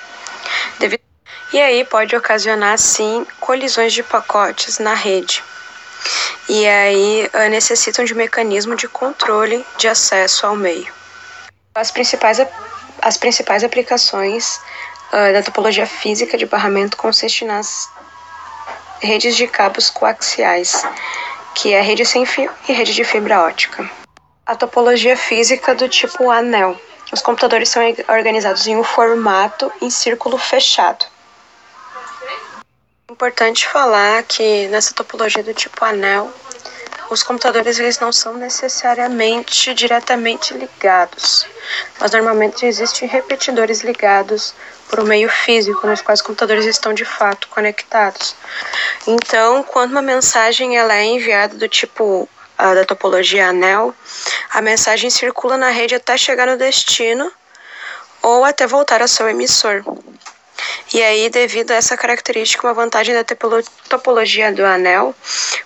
Devido 0.80 1.09
e 1.52 1.60
aí 1.60 1.84
pode 1.84 2.14
ocasionar, 2.14 2.78
sim, 2.78 3.26
colisões 3.40 3.92
de 3.92 4.02
pacotes 4.02 4.78
na 4.78 4.94
rede. 4.94 5.42
E 6.48 6.66
aí 6.66 7.30
uh, 7.34 7.50
necessitam 7.50 8.04
de 8.04 8.14
mecanismo 8.14 8.76
de 8.76 8.88
controle 8.88 9.64
de 9.76 9.88
acesso 9.88 10.46
ao 10.46 10.56
meio. 10.56 10.92
As 11.74 11.90
principais, 11.90 12.40
as 13.02 13.16
principais 13.16 13.64
aplicações 13.64 14.60
uh, 15.12 15.32
da 15.32 15.42
topologia 15.42 15.86
física 15.86 16.38
de 16.38 16.46
barramento 16.46 16.96
consistem 16.96 17.48
nas 17.48 17.88
redes 19.00 19.34
de 19.34 19.46
cabos 19.46 19.90
coaxiais, 19.90 20.84
que 21.54 21.72
é 21.72 21.80
rede 21.80 22.04
sem 22.04 22.24
fio 22.24 22.50
e 22.68 22.72
rede 22.72 22.94
de 22.94 23.04
fibra 23.04 23.42
ótica. 23.42 23.90
A 24.46 24.54
topologia 24.54 25.16
física 25.16 25.74
do 25.74 25.88
tipo 25.88 26.30
anel. 26.30 26.80
Os 27.12 27.22
computadores 27.22 27.68
são 27.68 27.82
organizados 28.08 28.66
em 28.68 28.76
um 28.76 28.84
formato 28.84 29.72
em 29.80 29.90
círculo 29.90 30.38
fechado. 30.38 31.04
Importante 33.10 33.66
falar 33.66 34.22
que 34.22 34.68
nessa 34.68 34.94
topologia 34.94 35.42
do 35.42 35.52
tipo 35.52 35.84
anel, 35.84 36.32
os 37.10 37.24
computadores 37.24 37.80
eles 37.80 37.98
não 37.98 38.12
são 38.12 38.34
necessariamente 38.34 39.74
diretamente 39.74 40.54
ligados, 40.54 41.44
mas 41.98 42.12
normalmente 42.12 42.64
existem 42.64 43.08
repetidores 43.08 43.80
ligados 43.80 44.54
por 44.88 45.00
um 45.00 45.04
meio 45.04 45.28
físico 45.28 45.88
nos 45.88 46.00
quais 46.00 46.20
os 46.20 46.26
computadores 46.26 46.66
estão 46.66 46.94
de 46.94 47.04
fato 47.04 47.48
conectados. 47.48 48.36
Então, 49.08 49.64
quando 49.64 49.90
uma 49.90 50.02
mensagem 50.02 50.78
ela 50.78 50.94
é 50.94 51.04
enviada 51.04 51.56
do 51.56 51.68
tipo 51.68 52.28
a 52.56 52.74
da 52.74 52.84
topologia 52.84 53.48
anel, 53.48 53.92
a 54.52 54.62
mensagem 54.62 55.10
circula 55.10 55.56
na 55.56 55.70
rede 55.70 55.96
até 55.96 56.16
chegar 56.16 56.46
no 56.46 56.56
destino 56.56 57.28
ou 58.22 58.44
até 58.44 58.68
voltar 58.68 59.02
ao 59.02 59.08
seu 59.08 59.28
emissor. 59.28 59.82
E 60.92 61.02
aí, 61.02 61.28
devido 61.30 61.70
a 61.70 61.76
essa 61.76 61.96
característica, 61.96 62.66
uma 62.66 62.74
vantagem 62.74 63.14
da 63.14 63.24
topologia 63.88 64.52
do 64.52 64.64
anel 64.64 65.14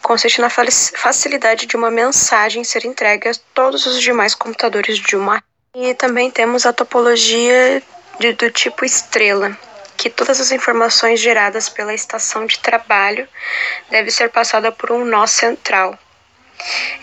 consiste 0.03 0.41
na 0.41 0.51
facilidade 0.51 1.67
de 1.67 1.77
uma 1.77 1.91
mensagem 1.91 2.63
ser 2.63 2.85
entregue 2.85 3.29
a 3.29 3.35
todos 3.55 3.87
os 3.87 4.01
demais 4.01 4.35
computadores 4.35 4.99
de 4.99 5.17
uma. 5.17 5.43
E 5.75 5.95
também 5.95 6.31
temos 6.31 6.67
a 6.67 6.73
topologia 6.73 7.83
de, 8.21 8.33
do 8.35 8.51
tipo 8.51 8.85
estrela, 8.85 9.57
que 9.97 10.11
todas 10.11 10.41
as 10.41 10.53
informações 10.53 11.21
geradas 11.21 11.69
pela 11.69 11.95
estação 11.95 12.47
de 12.47 12.59
trabalho 12.59 13.27
devem 13.91 14.11
ser 14.11 14.31
passadas 14.31 14.75
por 14.75 14.93
um 14.93 15.05
nó 15.05 15.27
central. 15.27 15.99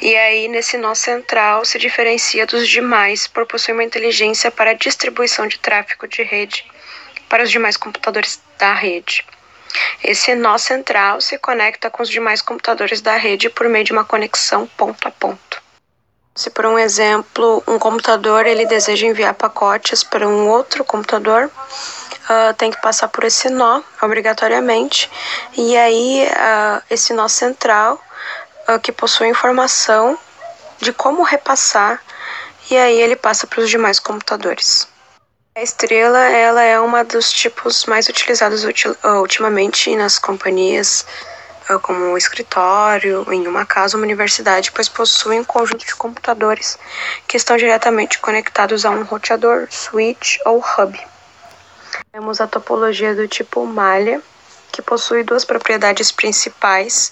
E 0.01 0.15
aí, 0.15 0.47
nesse 0.47 0.77
nó 0.77 0.95
central, 0.95 1.65
se 1.65 1.77
diferencia 1.77 2.45
dos 2.45 2.67
demais 2.67 3.27
por 3.27 3.45
possuir 3.45 3.73
uma 3.73 3.83
inteligência 3.83 4.49
para 4.49 4.71
a 4.71 4.75
distribuição 4.75 5.47
de 5.47 5.59
tráfego 5.59 6.07
de 6.07 6.23
rede 6.23 6.70
para 7.31 7.43
os 7.43 7.49
demais 7.49 7.77
computadores 7.77 8.41
da 8.59 8.73
rede. 8.73 9.25
Esse 10.03 10.35
nó 10.35 10.57
central 10.57 11.21
se 11.21 11.37
conecta 11.37 11.89
com 11.89 12.03
os 12.03 12.09
demais 12.09 12.41
computadores 12.41 12.99
da 12.99 13.15
rede 13.15 13.49
por 13.49 13.69
meio 13.69 13.85
de 13.85 13.93
uma 13.93 14.03
conexão 14.03 14.67
ponto 14.75 15.07
a 15.07 15.11
ponto. 15.11 15.63
Se 16.35 16.49
por 16.49 16.65
um 16.65 16.77
exemplo 16.77 17.63
um 17.65 17.79
computador 17.79 18.45
ele 18.45 18.65
deseja 18.65 19.07
enviar 19.07 19.33
pacotes 19.33 20.03
para 20.03 20.27
um 20.27 20.49
outro 20.49 20.83
computador, 20.83 21.45
uh, 21.45 22.53
tem 22.57 22.69
que 22.69 22.81
passar 22.81 23.07
por 23.07 23.23
esse 23.23 23.49
nó 23.49 23.81
obrigatoriamente 24.01 25.09
e 25.55 25.77
aí 25.77 26.27
uh, 26.27 26.83
esse 26.89 27.13
nó 27.13 27.29
central 27.29 27.97
uh, 28.67 28.77
que 28.77 28.91
possui 28.91 29.29
informação 29.29 30.19
de 30.79 30.91
como 30.91 31.23
repassar 31.23 32.03
e 32.69 32.75
aí 32.75 32.99
ele 32.99 33.15
passa 33.15 33.47
para 33.47 33.61
os 33.61 33.69
demais 33.69 33.99
computadores. 33.99 34.90
A 35.53 35.61
estrela, 35.61 36.17
ela 36.29 36.61
é 36.63 36.79
uma 36.79 37.03
dos 37.03 37.29
tipos 37.29 37.85
mais 37.85 38.07
utilizados 38.07 38.63
uh, 38.63 38.95
ultimamente 39.19 39.93
nas 39.97 40.17
companhias, 40.17 41.05
uh, 41.69 41.77
como 41.81 42.13
o 42.13 42.17
escritório, 42.17 43.25
em 43.33 43.45
uma 43.45 43.65
casa, 43.65 43.97
uma 43.97 44.05
universidade, 44.05 44.71
pois 44.71 44.87
possui 44.87 45.41
um 45.41 45.43
conjunto 45.43 45.85
de 45.85 45.93
computadores 45.93 46.79
que 47.27 47.35
estão 47.35 47.57
diretamente 47.57 48.17
conectados 48.19 48.85
a 48.85 48.91
um 48.91 49.03
roteador, 49.03 49.67
switch 49.69 50.37
ou 50.45 50.63
hub. 50.63 50.97
Temos 52.13 52.39
a 52.39 52.47
topologia 52.47 53.13
do 53.13 53.27
tipo 53.27 53.65
malha, 53.65 54.21
que 54.71 54.81
possui 54.81 55.21
duas 55.21 55.43
propriedades 55.43 56.13
principais, 56.13 57.11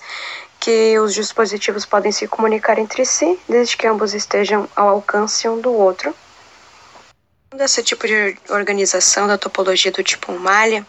que 0.61 0.97
os 0.97 1.13
dispositivos 1.13 1.85
podem 1.85 2.13
se 2.13 2.25
comunicar 2.25 2.79
entre 2.79 3.05
si, 3.05 3.37
desde 3.49 3.75
que 3.75 3.85
ambos 3.85 4.13
estejam 4.13 4.65
ao 4.77 4.87
alcance 4.87 5.45
um 5.49 5.59
do 5.59 5.73
outro 5.73 6.15
Desse 7.55 7.81
tipo 7.81 8.07
de 8.07 8.37
organização 8.49 9.27
da 9.27 9.35
topologia 9.35 9.91
do 9.91 10.03
tipo 10.03 10.31
malha, 10.33 10.85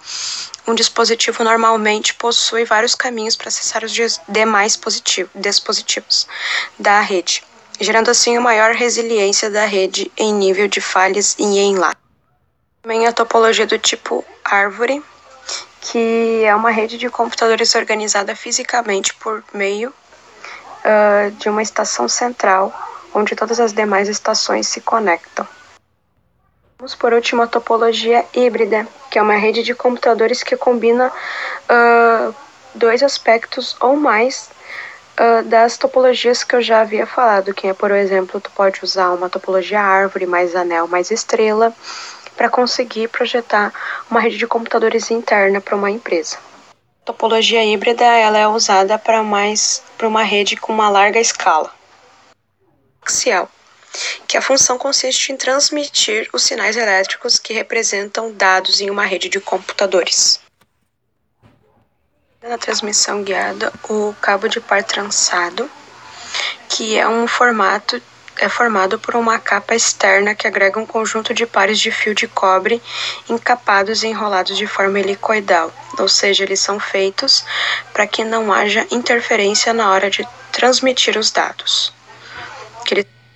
um 0.66 0.74
dispositivo 0.74 1.42
normalmente 1.42 2.12
possui 2.12 2.66
vários 2.66 2.94
caminhos 2.94 3.34
para 3.34 3.48
acessar 3.48 3.82
os 3.82 3.92
demais 4.28 4.78
dispositivos 5.34 6.28
da 6.78 7.00
rede, 7.00 7.42
gerando 7.80 8.10
assim 8.10 8.36
uma 8.36 8.50
maior 8.50 8.74
resiliência 8.74 9.48
da 9.48 9.64
rede 9.64 10.12
em 10.18 10.34
nível 10.34 10.68
de 10.68 10.82
falhas 10.82 11.34
e 11.38 11.44
em 11.44 11.76
lá. 11.78 11.96
Também 12.82 13.06
a 13.06 13.12
topologia 13.12 13.66
do 13.66 13.78
tipo 13.78 14.22
árvore, 14.44 15.02
que 15.80 16.42
é 16.44 16.54
uma 16.54 16.70
rede 16.70 16.98
de 16.98 17.08
computadores 17.08 17.74
organizada 17.74 18.36
fisicamente 18.36 19.14
por 19.14 19.42
meio 19.54 19.94
uh, 20.84 21.30
de 21.32 21.48
uma 21.48 21.62
estação 21.62 22.06
central, 22.06 22.70
onde 23.14 23.34
todas 23.34 23.58
as 23.58 23.72
demais 23.72 24.10
estações 24.10 24.68
se 24.68 24.82
conectam. 24.82 25.48
Vamos 26.80 26.94
por 26.94 27.12
último 27.12 27.42
a 27.42 27.46
topologia 27.46 28.24
híbrida, 28.32 28.88
que 29.10 29.18
é 29.18 29.22
uma 29.22 29.36
rede 29.36 29.62
de 29.62 29.74
computadores 29.74 30.42
que 30.42 30.56
combina 30.56 31.12
uh, 31.68 32.34
dois 32.74 33.02
aspectos 33.02 33.76
ou 33.82 33.96
mais 33.96 34.48
uh, 35.18 35.42
das 35.44 35.76
topologias 35.76 36.42
que 36.42 36.56
eu 36.56 36.62
já 36.62 36.80
havia 36.80 37.04
falado, 37.04 37.52
que 37.52 37.66
é, 37.66 37.74
por 37.74 37.90
exemplo, 37.90 38.40
tu 38.40 38.50
pode 38.52 38.82
usar 38.82 39.10
uma 39.10 39.28
topologia 39.28 39.78
árvore 39.78 40.24
mais 40.24 40.56
anel 40.56 40.88
mais 40.88 41.10
estrela, 41.10 41.70
para 42.34 42.48
conseguir 42.48 43.08
projetar 43.08 43.74
uma 44.10 44.18
rede 44.18 44.38
de 44.38 44.46
computadores 44.46 45.10
interna 45.10 45.60
para 45.60 45.76
uma 45.76 45.90
empresa. 45.90 46.38
Topologia 47.04 47.62
híbrida 47.62 48.06
ela 48.06 48.38
é 48.38 48.48
usada 48.48 48.98
para 48.98 49.22
mais 49.22 49.82
para 49.98 50.08
uma 50.08 50.22
rede 50.22 50.56
com 50.56 50.72
uma 50.72 50.88
larga 50.88 51.20
escala. 51.20 51.70
Axial, 53.02 53.50
que 54.26 54.36
a 54.36 54.42
função 54.42 54.78
consiste 54.78 55.32
em 55.32 55.36
transmitir 55.36 56.28
os 56.32 56.42
sinais 56.42 56.76
elétricos 56.76 57.38
que 57.38 57.52
representam 57.52 58.32
dados 58.32 58.80
em 58.80 58.90
uma 58.90 59.04
rede 59.04 59.28
de 59.28 59.40
computadores. 59.40 60.40
Na 62.42 62.56
transmissão 62.56 63.22
guiada, 63.22 63.72
o 63.88 64.14
cabo 64.20 64.48
de 64.48 64.60
par 64.60 64.82
trançado, 64.82 65.70
que 66.68 66.96
é 66.96 67.06
um 67.06 67.26
formato 67.26 68.00
é 68.40 68.48
formado 68.48 68.98
por 68.98 69.14
uma 69.16 69.38
capa 69.38 69.74
externa 69.74 70.34
que 70.34 70.46
agrega 70.46 70.80
um 70.80 70.86
conjunto 70.86 71.34
de 71.34 71.46
pares 71.46 71.78
de 71.78 71.90
fio 71.90 72.14
de 72.14 72.26
cobre 72.26 72.80
encapados 73.28 74.02
e 74.02 74.06
enrolados 74.06 74.56
de 74.56 74.66
forma 74.66 74.98
helicoidal, 74.98 75.70
ou 75.98 76.08
seja, 76.08 76.44
eles 76.44 76.58
são 76.58 76.80
feitos 76.80 77.44
para 77.92 78.06
que 78.06 78.24
não 78.24 78.50
haja 78.50 78.86
interferência 78.90 79.74
na 79.74 79.90
hora 79.90 80.10
de 80.10 80.26
transmitir 80.50 81.18
os 81.18 81.30
dados. 81.30 81.92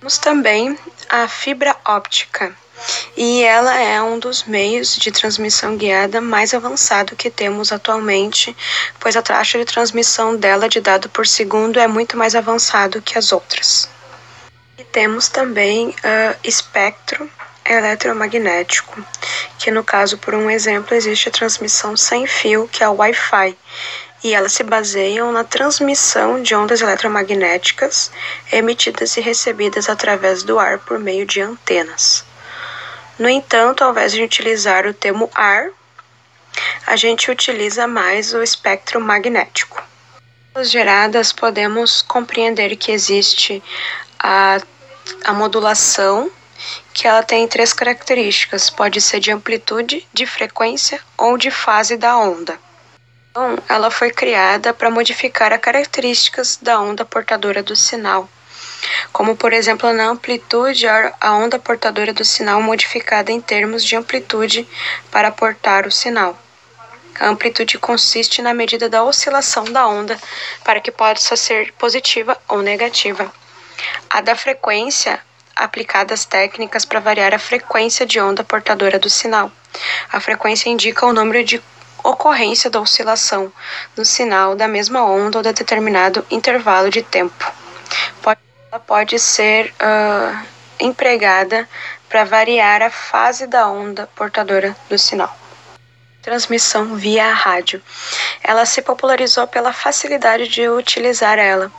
Temos 0.05 0.19
também 0.19 0.77
a 1.09 1.27
fibra 1.27 1.75
óptica, 1.83 2.55
e 3.17 3.41
ela 3.41 3.75
é 3.75 3.99
um 4.03 4.19
dos 4.19 4.43
meios 4.43 4.95
de 4.97 5.11
transmissão 5.11 5.75
guiada 5.75 6.21
mais 6.21 6.53
avançado 6.53 7.15
que 7.15 7.31
temos 7.31 7.71
atualmente, 7.71 8.55
pois 8.99 9.15
a 9.15 9.23
taxa 9.23 9.57
de 9.57 9.65
transmissão 9.65 10.35
dela 10.35 10.69
de 10.69 10.79
dado 10.79 11.09
por 11.09 11.25
segundo 11.25 11.79
é 11.79 11.87
muito 11.87 12.15
mais 12.15 12.35
avançado 12.35 13.01
que 13.01 13.17
as 13.17 13.31
outras. 13.31 13.89
E 14.77 14.83
temos 14.83 15.27
também 15.27 15.87
uh, 15.87 16.37
espectro 16.43 17.27
eletromagnético, 17.67 19.03
que 19.57 19.71
no 19.71 19.83
caso, 19.83 20.19
por 20.19 20.35
um 20.35 20.51
exemplo, 20.51 20.95
existe 20.95 21.29
a 21.29 21.31
transmissão 21.31 21.97
sem 21.97 22.27
fio, 22.27 22.69
que 22.71 22.83
é 22.83 22.87
o 22.87 22.97
Wi-Fi, 22.97 23.57
e 24.25 24.33
elas 24.33 24.53
se 24.53 24.63
baseiam 24.63 25.31
na 25.31 25.43
transmissão 25.43 26.41
de 26.41 26.55
ondas 26.55 26.81
eletromagnéticas 26.81 28.11
emitidas 28.51 29.15
e 29.17 29.21
recebidas 29.21 29.87
através 29.87 30.41
do 30.41 30.57
ar 30.57 30.79
por 30.79 30.97
meio 30.97 31.27
de 31.27 31.41
antenas. 31.41 32.25
No 33.19 33.29
entanto, 33.29 33.83
ao 33.83 33.91
invés 33.91 34.11
de 34.13 34.23
utilizar 34.23 34.87
o 34.87 34.95
termo 34.95 35.29
ar, 35.35 35.69
a 36.87 36.95
gente 36.95 37.29
utiliza 37.29 37.85
mais 37.85 38.33
o 38.33 38.41
espectro 38.41 38.99
magnético. 38.99 39.79
Geradas, 40.63 41.31
podemos 41.31 42.01
compreender 42.01 42.75
que 42.77 42.91
existe 42.91 43.61
a, 44.17 44.59
a 45.23 45.33
modulação, 45.33 46.31
que 46.91 47.07
ela 47.07 47.21
tem 47.21 47.47
três 47.47 47.73
características: 47.73 48.71
pode 48.71 48.99
ser 49.01 49.19
de 49.19 49.29
amplitude, 49.29 50.07
de 50.11 50.25
frequência 50.25 50.99
ou 51.15 51.37
de 51.37 51.51
fase 51.51 51.95
da 51.95 52.17
onda. 52.17 52.64
Então, 53.35 53.57
ela 53.67 53.91
foi 53.91 54.11
criada 54.11 54.73
para 54.73 54.89
modificar 54.89 55.51
as 55.51 55.59
características 55.59 56.57
da 56.61 56.79
onda 56.79 57.03
portadora 57.03 57.61
do 57.61 57.75
sinal, 57.75 58.29
como 59.11 59.35
por 59.35 59.51
exemplo 59.51 59.91
na 59.91 60.05
amplitude, 60.05 60.87
a 60.87 61.33
onda 61.33 61.59
portadora 61.59 62.13
do 62.13 62.23
sinal 62.23 62.61
modificada 62.61 63.33
em 63.33 63.41
termos 63.41 63.83
de 63.83 63.97
amplitude 63.97 64.65
para 65.11 65.31
portar 65.31 65.85
o 65.85 65.91
sinal. 65.91 66.39
A 67.19 67.27
amplitude 67.27 67.77
consiste 67.77 68.41
na 68.41 68.53
medida 68.53 68.87
da 68.87 69.03
oscilação 69.03 69.65
da 69.65 69.85
onda 69.85 70.17
para 70.63 70.79
que 70.79 70.89
possa 70.89 71.35
ser 71.35 71.73
positiva 71.73 72.37
ou 72.47 72.61
negativa. 72.61 73.29
A 74.09 74.21
da 74.21 74.37
frequência, 74.37 75.19
aplicadas 75.53 76.23
técnicas 76.23 76.85
para 76.85 77.01
variar 77.01 77.33
a 77.33 77.39
frequência 77.39 78.05
de 78.05 78.17
onda 78.17 78.45
portadora 78.45 78.97
do 78.97 79.09
sinal. 79.09 79.51
A 80.09 80.21
frequência 80.21 80.69
indica 80.69 81.05
o 81.05 81.11
número 81.11 81.43
de 81.43 81.61
ocorrência 82.05 82.69
da 82.69 82.79
oscilação 82.79 83.51
no 83.97 84.05
sinal 84.05 84.55
da 84.55 84.67
mesma 84.67 85.03
onda 85.03 85.39
ou 85.39 85.43
de 85.43 85.51
determinado 85.51 86.25
intervalo 86.29 86.89
de 86.89 87.01
tempo. 87.01 87.51
Ela 88.71 88.79
pode 88.79 89.17
ser 89.17 89.73
uh, 89.79 90.45
empregada 90.79 91.67
para 92.09 92.25
variar 92.25 92.81
a 92.81 92.89
fase 92.89 93.47
da 93.47 93.67
onda 93.67 94.07
portadora 94.15 94.75
do 94.89 94.97
sinal. 94.99 95.33
Transmissão 96.21 96.95
via 96.95 97.31
rádio. 97.31 97.81
Ela 98.43 98.65
se 98.65 98.81
popularizou 98.81 99.47
pela 99.47 99.71
facilidade 99.71 100.49
de 100.49 100.67
utilizar 100.67 101.39
ela, 101.39 101.71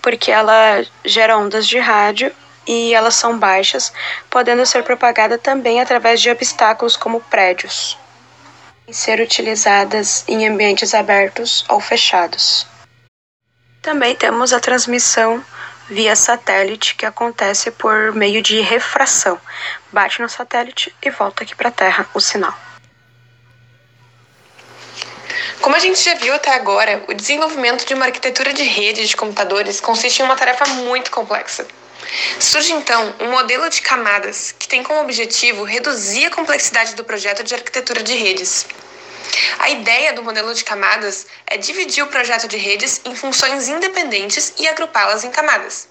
porque 0.00 0.30
ela 0.30 0.82
gera 1.04 1.36
ondas 1.36 1.68
de 1.68 1.78
rádio 1.78 2.32
e 2.66 2.94
elas 2.94 3.16
são 3.16 3.38
baixas, 3.38 3.92
podendo 4.30 4.64
ser 4.64 4.82
propagada 4.82 5.36
também 5.36 5.78
através 5.78 6.22
de 6.22 6.30
obstáculos 6.30 6.96
como 6.96 7.20
prédios 7.20 7.99
ser 8.92 9.20
utilizadas 9.20 10.24
em 10.26 10.46
ambientes 10.46 10.94
abertos 10.94 11.64
ou 11.68 11.80
fechados. 11.80 12.66
Também 13.82 14.14
temos 14.14 14.52
a 14.52 14.60
transmissão 14.60 15.44
via 15.88 16.14
satélite, 16.14 16.94
que 16.94 17.04
acontece 17.04 17.70
por 17.70 18.12
meio 18.12 18.40
de 18.42 18.60
refração. 18.60 19.38
Bate 19.92 20.22
no 20.22 20.28
satélite 20.28 20.94
e 21.02 21.10
volta 21.10 21.42
aqui 21.42 21.54
para 21.54 21.68
a 21.68 21.72
Terra 21.72 22.06
o 22.14 22.20
sinal. 22.20 22.56
Como 25.60 25.76
a 25.76 25.78
gente 25.78 26.02
já 26.02 26.14
viu 26.14 26.34
até 26.34 26.54
agora, 26.54 27.04
o 27.08 27.12
desenvolvimento 27.12 27.84
de 27.84 27.92
uma 27.92 28.06
arquitetura 28.06 28.52
de 28.52 28.62
rede 28.62 29.06
de 29.06 29.16
computadores 29.16 29.80
consiste 29.80 30.20
em 30.20 30.24
uma 30.24 30.36
tarefa 30.36 30.64
muito 30.66 31.10
complexa. 31.10 31.66
Surge 32.38 32.72
então 32.72 33.14
um 33.20 33.30
modelo 33.30 33.68
de 33.68 33.82
camadas 33.82 34.54
que 34.58 34.66
tem 34.66 34.82
como 34.82 35.00
objetivo 35.00 35.64
reduzir 35.64 36.26
a 36.26 36.30
complexidade 36.30 36.94
do 36.94 37.04
projeto 37.04 37.44
de 37.44 37.54
arquitetura 37.54 38.02
de 38.02 38.14
redes. 38.14 38.66
A 39.58 39.70
ideia 39.70 40.12
do 40.12 40.22
modelo 40.22 40.54
de 40.54 40.64
camadas 40.64 41.26
é 41.46 41.56
dividir 41.56 42.02
o 42.02 42.08
projeto 42.08 42.48
de 42.48 42.56
redes 42.56 43.00
em 43.04 43.14
funções 43.14 43.68
independentes 43.68 44.54
e 44.58 44.66
agrupá-las 44.66 45.22
em 45.24 45.30
camadas. 45.30 45.88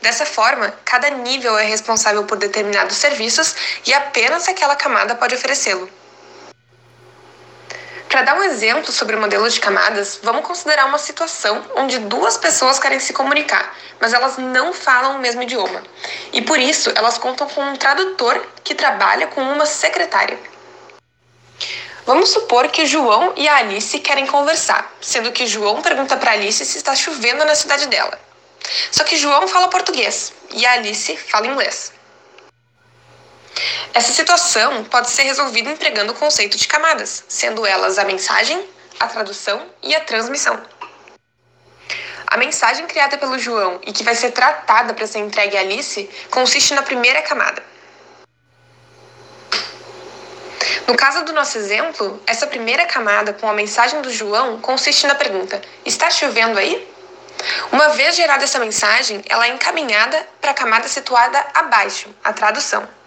Dessa 0.00 0.26
forma, 0.26 0.74
cada 0.84 1.10
nível 1.10 1.56
é 1.58 1.64
responsável 1.64 2.24
por 2.24 2.38
determinados 2.38 2.96
serviços 2.96 3.54
e 3.86 3.92
apenas 3.92 4.48
aquela 4.48 4.74
camada 4.74 5.14
pode 5.14 5.34
oferecê-lo. 5.34 5.99
Para 8.10 8.22
dar 8.22 8.34
um 8.34 8.42
exemplo 8.42 8.90
sobre 8.90 9.14
o 9.14 9.20
modelo 9.20 9.48
de 9.48 9.60
camadas, 9.60 10.18
vamos 10.20 10.44
considerar 10.44 10.86
uma 10.86 10.98
situação 10.98 11.64
onde 11.76 11.96
duas 12.00 12.36
pessoas 12.36 12.76
querem 12.76 12.98
se 12.98 13.12
comunicar, 13.12 13.72
mas 14.00 14.12
elas 14.12 14.36
não 14.36 14.72
falam 14.72 15.14
o 15.14 15.20
mesmo 15.20 15.44
idioma. 15.44 15.80
E 16.32 16.42
por 16.42 16.58
isso, 16.58 16.92
elas 16.96 17.18
contam 17.18 17.48
com 17.48 17.62
um 17.62 17.76
tradutor 17.76 18.44
que 18.64 18.74
trabalha 18.74 19.28
com 19.28 19.40
uma 19.40 19.64
secretária. 19.64 20.36
Vamos 22.04 22.30
supor 22.30 22.66
que 22.66 22.84
João 22.84 23.32
e 23.36 23.46
a 23.46 23.58
Alice 23.58 23.96
querem 24.00 24.26
conversar, 24.26 24.92
sendo 25.00 25.30
que 25.30 25.46
João 25.46 25.80
pergunta 25.80 26.16
para 26.16 26.32
Alice 26.32 26.66
se 26.66 26.78
está 26.78 26.96
chovendo 26.96 27.44
na 27.44 27.54
cidade 27.54 27.86
dela. 27.86 28.18
Só 28.90 29.04
que 29.04 29.16
João 29.16 29.46
fala 29.46 29.68
português 29.68 30.32
e 30.50 30.66
a 30.66 30.72
Alice 30.72 31.16
fala 31.16 31.46
inglês. 31.46 31.92
Essa 33.92 34.12
situação 34.12 34.84
pode 34.84 35.10
ser 35.10 35.22
resolvida 35.22 35.70
empregando 35.70 36.12
o 36.12 36.16
conceito 36.16 36.56
de 36.56 36.68
camadas, 36.68 37.24
sendo 37.28 37.66
elas 37.66 37.98
a 37.98 38.04
mensagem, 38.04 38.64
a 38.98 39.06
tradução 39.06 39.66
e 39.82 39.94
a 39.94 40.00
transmissão. 40.00 40.60
A 42.26 42.36
mensagem 42.36 42.86
criada 42.86 43.18
pelo 43.18 43.38
João 43.38 43.80
e 43.82 43.92
que 43.92 44.04
vai 44.04 44.14
ser 44.14 44.30
tratada 44.30 44.94
para 44.94 45.06
ser 45.06 45.18
entregue 45.18 45.56
a 45.56 45.60
Alice 45.60 46.08
consiste 46.30 46.74
na 46.74 46.82
primeira 46.82 47.20
camada. 47.22 47.62
No 50.86 50.96
caso 50.96 51.24
do 51.24 51.32
nosso 51.32 51.58
exemplo, 51.58 52.22
essa 52.26 52.46
primeira 52.46 52.86
camada 52.86 53.32
com 53.32 53.48
a 53.48 53.52
mensagem 53.52 54.00
do 54.00 54.12
João 54.12 54.60
consiste 54.60 55.06
na 55.06 55.14
pergunta: 55.14 55.60
Está 55.84 56.10
chovendo 56.10 56.58
aí? 56.58 56.88
Uma 57.72 57.88
vez 57.90 58.14
gerada 58.14 58.44
essa 58.44 58.58
mensagem, 58.58 59.22
ela 59.28 59.46
é 59.46 59.50
encaminhada 59.50 60.26
para 60.40 60.50
a 60.50 60.54
camada 60.54 60.86
situada 60.88 61.44
abaixo, 61.54 62.14
a 62.22 62.32
tradução. 62.32 62.99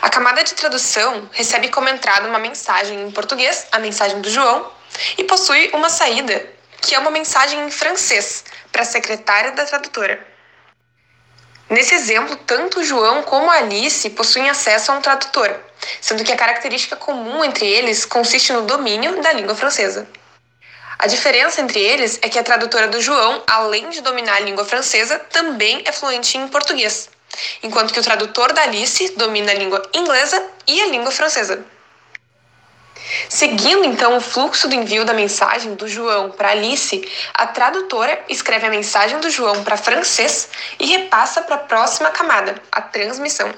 A 0.00 0.10
camada 0.10 0.44
de 0.44 0.54
tradução 0.54 1.28
recebe 1.32 1.68
como 1.68 1.88
entrada 1.88 2.28
uma 2.28 2.38
mensagem 2.38 3.02
em 3.02 3.10
português, 3.10 3.66
a 3.72 3.78
mensagem 3.78 4.20
do 4.20 4.30
João, 4.30 4.70
e 5.16 5.24
possui 5.24 5.70
uma 5.72 5.88
saída, 5.88 6.46
que 6.80 6.94
é 6.94 6.98
uma 6.98 7.10
mensagem 7.10 7.64
em 7.64 7.70
francês, 7.70 8.44
para 8.70 8.82
a 8.82 8.86
secretária 8.86 9.52
da 9.52 9.64
tradutora. 9.64 10.26
Nesse 11.70 11.94
exemplo, 11.94 12.36
tanto 12.36 12.80
o 12.80 12.84
João 12.84 13.22
como 13.22 13.50
a 13.50 13.54
Alice 13.54 14.10
possuem 14.10 14.50
acesso 14.50 14.92
a 14.92 14.94
um 14.94 15.00
tradutor, 15.00 15.58
sendo 16.00 16.22
que 16.22 16.32
a 16.32 16.36
característica 16.36 16.96
comum 16.96 17.42
entre 17.44 17.66
eles 17.66 18.04
consiste 18.04 18.52
no 18.52 18.62
domínio 18.62 19.22
da 19.22 19.32
língua 19.32 19.54
francesa. 19.54 20.06
A 20.98 21.06
diferença 21.06 21.60
entre 21.60 21.80
eles 21.80 22.18
é 22.22 22.28
que 22.28 22.38
a 22.38 22.42
tradutora 22.42 22.88
do 22.88 23.00
João, 23.00 23.42
além 23.46 23.88
de 23.88 24.02
dominar 24.02 24.36
a 24.36 24.40
língua 24.40 24.64
francesa, 24.64 25.18
também 25.18 25.82
é 25.86 25.92
fluente 25.92 26.36
em 26.36 26.46
português, 26.46 27.08
enquanto 27.62 27.92
que 27.92 28.00
o 28.00 28.02
tradutor 28.02 28.52
da 28.52 28.62
Alice 28.62 29.14
domina 29.16 29.52
a 29.52 29.54
língua 29.54 29.82
inglesa 29.94 30.44
e 30.66 30.80
a 30.80 30.86
língua 30.86 31.10
francesa. 31.10 31.64
Seguindo 33.28 33.84
então 33.84 34.16
o 34.16 34.20
fluxo 34.20 34.68
do 34.68 34.74
envio 34.74 35.04
da 35.04 35.12
mensagem 35.12 35.74
do 35.74 35.88
João 35.88 36.30
para 36.30 36.50
Alice, 36.50 37.06
a 37.34 37.46
tradutora 37.46 38.24
escreve 38.28 38.66
a 38.66 38.70
mensagem 38.70 39.18
do 39.18 39.30
João 39.30 39.64
para 39.64 39.76
francês 39.76 40.48
e 40.78 40.86
repassa 40.86 41.42
para 41.42 41.56
a 41.56 41.58
próxima 41.58 42.10
camada, 42.10 42.54
a 42.70 42.80
transmissão. 42.80 43.52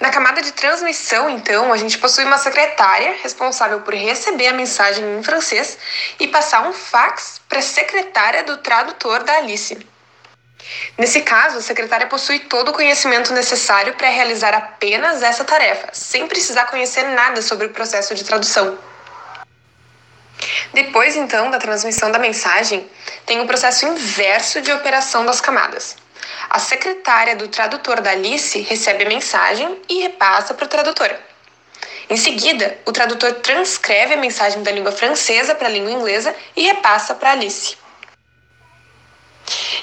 Na 0.00 0.10
camada 0.10 0.40
de 0.40 0.52
transmissão, 0.52 1.28
então, 1.28 1.72
a 1.72 1.76
gente 1.76 1.98
possui 1.98 2.24
uma 2.24 2.38
secretária 2.38 3.18
responsável 3.22 3.80
por 3.82 3.92
receber 3.92 4.48
a 4.48 4.54
mensagem 4.54 5.04
em 5.18 5.22
francês 5.22 5.78
e 6.18 6.26
passar 6.28 6.66
um 6.66 6.72
fax 6.72 7.40
para 7.46 7.58
a 7.58 7.62
secretária 7.62 8.42
do 8.42 8.56
tradutor 8.58 9.22
da 9.22 9.34
Alice. 9.36 9.86
Nesse 10.96 11.22
caso, 11.22 11.58
a 11.58 11.62
secretária 11.62 12.06
possui 12.06 12.40
todo 12.40 12.70
o 12.70 12.72
conhecimento 12.72 13.32
necessário 13.32 13.94
para 13.94 14.08
realizar 14.08 14.54
apenas 14.54 15.22
essa 15.22 15.44
tarefa, 15.44 15.88
sem 15.92 16.26
precisar 16.26 16.66
conhecer 16.66 17.04
nada 17.04 17.42
sobre 17.42 17.66
o 17.66 17.70
processo 17.70 18.14
de 18.14 18.24
tradução. 18.24 18.78
Depois, 20.72 21.16
então, 21.16 21.50
da 21.50 21.58
transmissão 21.58 22.10
da 22.10 22.18
mensagem, 22.18 22.88
tem 23.26 23.40
o 23.40 23.46
processo 23.46 23.86
inverso 23.86 24.60
de 24.60 24.72
operação 24.72 25.24
das 25.24 25.40
camadas. 25.40 25.96
A 26.48 26.58
secretária 26.58 27.36
do 27.36 27.48
tradutor 27.48 28.00
da 28.00 28.10
Alice 28.10 28.58
recebe 28.60 29.04
a 29.04 29.08
mensagem 29.08 29.80
e 29.88 30.02
repassa 30.02 30.54
para 30.54 30.64
o 30.64 30.68
tradutor. 30.68 31.14
Em 32.08 32.16
seguida, 32.16 32.76
o 32.84 32.92
tradutor 32.92 33.34
transcreve 33.34 34.14
a 34.14 34.16
mensagem 34.16 34.62
da 34.62 34.72
língua 34.72 34.90
francesa 34.90 35.54
para 35.54 35.68
a 35.68 35.70
língua 35.70 35.92
inglesa 35.92 36.34
e 36.56 36.62
repassa 36.62 37.14
para 37.14 37.32
Alice. 37.32 37.76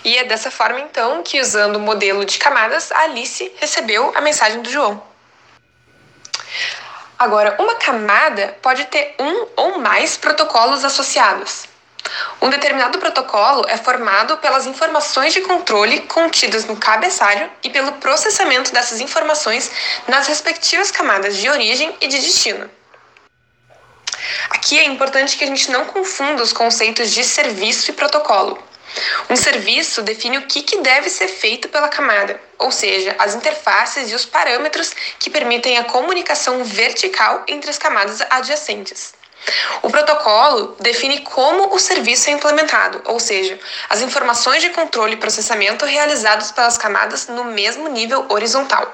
E 0.04 0.18
é 0.18 0.24
dessa 0.24 0.50
forma, 0.50 0.80
então, 0.80 1.24
que 1.24 1.40
usando 1.42 1.78
o 1.78 1.80
modelo 1.80 2.26
de 2.26 2.38
camadas, 2.38 2.92
a 2.92 3.00
Alice 3.02 3.52
recebeu 3.58 4.12
a 4.16 4.22
mensagem 4.22 4.62
do 4.62 4.70
João. 4.70 5.02
Agora, 7.20 7.56
uma 7.60 7.76
camada 7.76 8.56
pode 8.62 8.86
ter 8.86 9.16
um 9.20 9.48
ou 9.56 9.80
mais 9.80 10.18
protocolos 10.18 10.86
associados. 10.86 11.68
Um 12.42 12.50
determinado 12.50 13.00
protocolo 13.00 13.66
é 13.68 13.76
formado 13.76 14.38
pelas 14.38 14.66
informações 14.66 15.34
de 15.34 15.42
controle 15.42 16.02
contidas 16.02 16.66
no 16.66 16.78
cabeçalho 16.78 17.50
e 17.64 17.70
pelo 17.70 17.94
processamento 17.94 18.72
dessas 18.72 19.02
informações 19.02 19.72
nas 20.08 20.28
respectivas 20.28 20.92
camadas 20.92 21.38
de 21.38 21.50
origem 21.50 21.96
e 22.00 22.08
de 22.08 22.20
destino. 22.20 22.70
Aqui 24.50 24.80
é 24.80 24.86
importante 24.86 25.38
que 25.38 25.44
a 25.44 25.48
gente 25.48 25.72
não 25.72 25.86
confunda 25.86 26.44
os 26.44 26.54
conceitos 26.54 27.12
de 27.12 27.24
serviço 27.24 27.92
e 27.92 27.94
protocolo. 27.94 28.62
Um 29.30 29.36
serviço 29.36 30.02
define 30.02 30.38
o 30.38 30.48
que, 30.48 30.62
que 30.62 30.78
deve 30.78 31.10
ser 31.10 31.28
feito 31.28 31.70
pela 31.70 31.90
camada, 31.90 32.40
ou 32.58 32.72
seja, 32.72 33.16
as 33.20 33.36
interfaces 33.36 34.12
e 34.12 34.16
os 34.16 34.26
parâmetros 34.26 34.94
que 35.20 35.30
permitem 35.30 35.78
a 35.78 35.84
comunicação 35.84 36.64
vertical 36.64 37.44
entre 37.48 37.70
as 37.70 37.78
camadas 37.78 38.22
adjacentes. 38.30 39.14
O 39.82 39.90
protocolo 39.90 40.76
define 40.80 41.22
como 41.22 41.74
o 41.74 41.80
serviço 41.80 42.30
é 42.30 42.34
implementado, 42.34 43.02
ou 43.06 43.20
seja, 43.20 43.60
as 43.90 44.02
informações 44.02 44.62
de 44.62 44.70
controle 44.70 45.14
e 45.14 45.18
processamento 45.18 45.86
realizados 45.86 46.52
pelas 46.52 46.78
camadas 46.78 47.28
no 47.28 47.44
mesmo 47.44 47.88
nível 47.88 48.26
horizontal. 48.30 48.94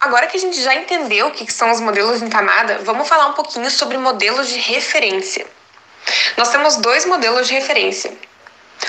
Agora 0.00 0.26
que 0.26 0.36
a 0.36 0.40
gente 0.40 0.60
já 0.62 0.74
entendeu 0.74 1.28
o 1.28 1.30
que 1.30 1.50
são 1.52 1.70
os 1.70 1.80
modelos 1.80 2.22
em 2.22 2.28
camada, 2.28 2.78
vamos 2.82 3.08
falar 3.08 3.28
um 3.28 3.32
pouquinho 3.32 3.70
sobre 3.70 3.96
modelos 3.96 4.48
de 4.48 4.58
referência. 4.58 5.46
Nós 6.36 6.50
temos 6.50 6.76
dois 6.76 7.04
modelos 7.06 7.48
de 7.48 7.54
referência. 7.54 8.12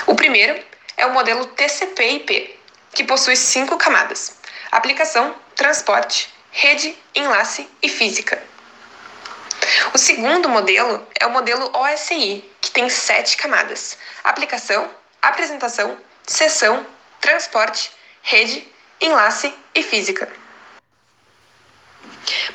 O 0.08 0.14
primeiro 0.14 0.58
é 0.96 1.04
o 1.04 1.12
modelo 1.12 1.44
TCP/IP, 1.44 2.58
que 2.94 3.04
possui 3.04 3.36
cinco 3.36 3.76
camadas: 3.76 4.38
aplicação, 4.72 5.36
transporte, 5.54 6.32
rede, 6.50 6.96
enlace 7.14 7.68
e 7.82 7.90
física. 7.90 8.42
O 9.92 9.98
segundo 9.98 10.48
modelo 10.48 11.06
é 11.20 11.26
o 11.26 11.30
modelo 11.30 11.70
OSI, 11.76 12.42
que 12.58 12.70
tem 12.70 12.88
sete 12.88 13.36
camadas: 13.36 13.98
aplicação, 14.24 14.90
apresentação, 15.20 15.98
sessão, 16.26 16.86
transporte, 17.20 17.90
rede, 18.22 18.66
enlace 19.02 19.54
e 19.74 19.82
física. 19.82 20.26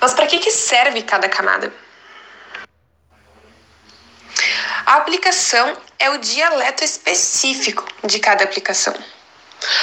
Mas 0.02 0.16
para 0.16 0.26
que, 0.26 0.40
que 0.40 0.50
serve 0.50 1.04
cada 1.04 1.30
camada? 1.30 1.72
A 4.86 4.96
aplicação 4.96 5.78
é 5.98 6.10
o 6.10 6.18
dialeto 6.18 6.84
específico 6.84 7.86
de 8.04 8.20
cada 8.20 8.44
aplicação. 8.44 8.94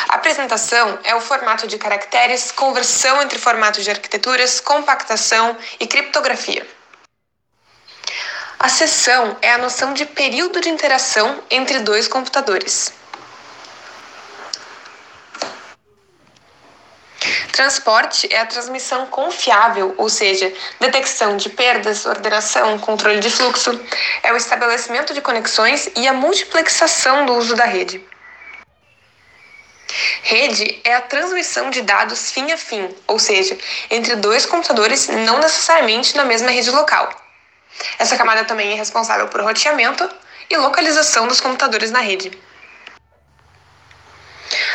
A 0.08 0.16
apresentação 0.16 0.98
é 1.04 1.14
o 1.14 1.20
formato 1.20 1.66
de 1.66 1.78
caracteres, 1.78 2.52
conversão 2.52 3.22
entre 3.22 3.38
formatos 3.38 3.82
de 3.82 3.90
arquiteturas, 3.90 4.60
compactação 4.60 5.56
e 5.78 5.86
criptografia. 5.86 6.66
A 8.58 8.68
sessão 8.68 9.38
é 9.40 9.52
a 9.52 9.58
noção 9.58 9.94
de 9.94 10.04
período 10.04 10.60
de 10.60 10.68
interação 10.68 11.42
entre 11.50 11.78
dois 11.78 12.06
computadores. 12.06 12.92
Transporte 17.52 18.26
é 18.32 18.40
a 18.40 18.46
transmissão 18.46 19.06
confiável, 19.06 19.94
ou 19.98 20.08
seja, 20.08 20.52
detecção 20.78 21.36
de 21.36 21.50
perdas, 21.50 22.06
ordenação, 22.06 22.78
controle 22.78 23.20
de 23.20 23.28
fluxo, 23.28 23.78
é 24.22 24.32
o 24.32 24.36
estabelecimento 24.36 25.12
de 25.12 25.20
conexões 25.20 25.90
e 25.96 26.08
a 26.08 26.12
multiplexação 26.12 27.26
do 27.26 27.34
uso 27.34 27.54
da 27.54 27.64
rede. 27.64 28.02
Rede 30.22 30.80
é 30.84 30.94
a 30.94 31.00
transmissão 31.00 31.68
de 31.68 31.82
dados 31.82 32.30
fim 32.30 32.50
a 32.52 32.56
fim, 32.56 32.88
ou 33.06 33.18
seja, 33.18 33.58
entre 33.90 34.16
dois 34.16 34.46
computadores 34.46 35.08
não 35.08 35.38
necessariamente 35.38 36.16
na 36.16 36.24
mesma 36.24 36.50
rede 36.50 36.70
local. 36.70 37.10
Essa 37.98 38.16
camada 38.16 38.44
também 38.44 38.72
é 38.72 38.74
responsável 38.74 39.28
por 39.28 39.42
roteamento 39.42 40.08
e 40.48 40.56
localização 40.56 41.26
dos 41.26 41.40
computadores 41.40 41.90
na 41.90 42.00
rede. 42.00 42.30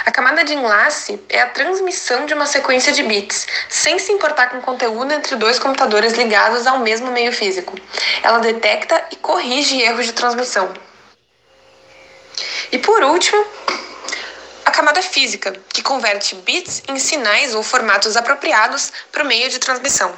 A 0.06 0.12
camada 0.12 0.44
de 0.44 0.54
enlace 0.54 1.20
é 1.28 1.42
a 1.42 1.50
transmissão 1.50 2.28
de 2.28 2.34
uma 2.36 2.46
sequência 2.46 2.94
de 2.94 3.02
bits, 3.02 3.48
sem 3.68 3.98
se 3.98 4.12
importar 4.12 4.52
com 4.52 4.62
conteúdo 4.62 5.12
entre 5.12 5.36
dois 5.36 5.58
computadores 5.58 6.14
ligados 6.14 6.68
ao 6.68 6.78
mesmo 6.78 7.12
meio 7.12 7.34
físico. 7.34 7.76
Ela 8.22 8.38
detecta 8.38 9.04
e 9.12 9.16
corrige 9.16 9.82
erros 9.82 10.06
de 10.06 10.14
transmissão. 10.14 10.72
E 12.72 12.78
por 12.78 13.04
último, 13.04 13.44
a 14.64 14.70
camada 14.70 15.02
física, 15.02 15.54
que 15.70 15.82
converte 15.82 16.36
bits 16.36 16.84
em 16.88 17.00
sinais 17.00 17.56
ou 17.56 17.64
formatos 17.64 18.16
apropriados 18.16 18.94
para 19.12 19.24
o 19.24 19.28
meio 19.28 19.50
de 19.50 19.58
transmissão. 19.58 20.14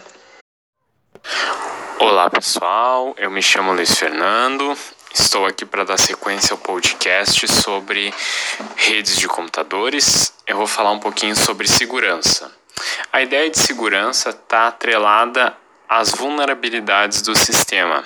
Olá 2.00 2.30
pessoal, 2.30 3.16
eu 3.18 3.32
me 3.32 3.42
chamo 3.42 3.72
Luiz 3.72 3.98
Fernando, 3.98 4.78
estou 5.14 5.46
aqui 5.46 5.66
para 5.66 5.84
dar 5.84 5.98
sequência 5.98 6.54
ao 6.54 6.58
podcast 6.58 7.48
sobre 7.48 8.14
redes 8.76 9.18
de 9.18 9.28
computadores. 9.28 10.34
Eu 10.46 10.58
vou 10.58 10.68
falar 10.68 10.92
um 10.92 11.00
pouquinho 11.00 11.36
sobre 11.36 11.68
segurança. 11.68 12.52
A 13.12 13.22
ideia 13.22 13.50
de 13.50 13.58
segurança 13.60 14.30
está 14.30 14.68
atrelada 14.68 15.56
às 15.88 16.12
vulnerabilidades 16.12 17.22
do 17.22 17.36
sistema. 17.36 18.04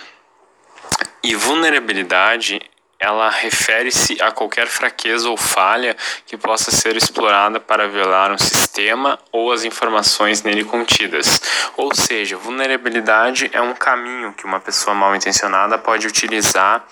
E 1.24 1.36
vulnerabilidade 1.36 2.62
ela 3.02 3.32
refere-se 3.32 4.22
a 4.22 4.32
qualquer 4.32 4.68
fraqueza 4.68 5.28
ou 5.28 5.36
falha 5.36 5.98
que 6.28 6.38
possa 6.38 6.70
ser 6.70 6.96
explorada 6.96 7.60
para 7.60 7.88
violar 7.88 8.32
um 8.32 8.38
sistema 8.38 9.18
ou 9.32 9.52
as 9.52 9.64
informações 9.64 10.44
nele 10.44 10.64
contidas. 10.64 11.42
Ou 11.76 11.96
seja, 11.96 12.38
vulnerabilidade 12.38 13.50
é 13.52 13.60
um 13.60 13.74
caminho 13.74 14.34
que 14.34 14.46
uma 14.46 14.60
pessoa 14.60 14.96
mal 14.96 15.16
intencionada 15.16 15.80
pode 15.80 16.06
utilizar 16.06 16.86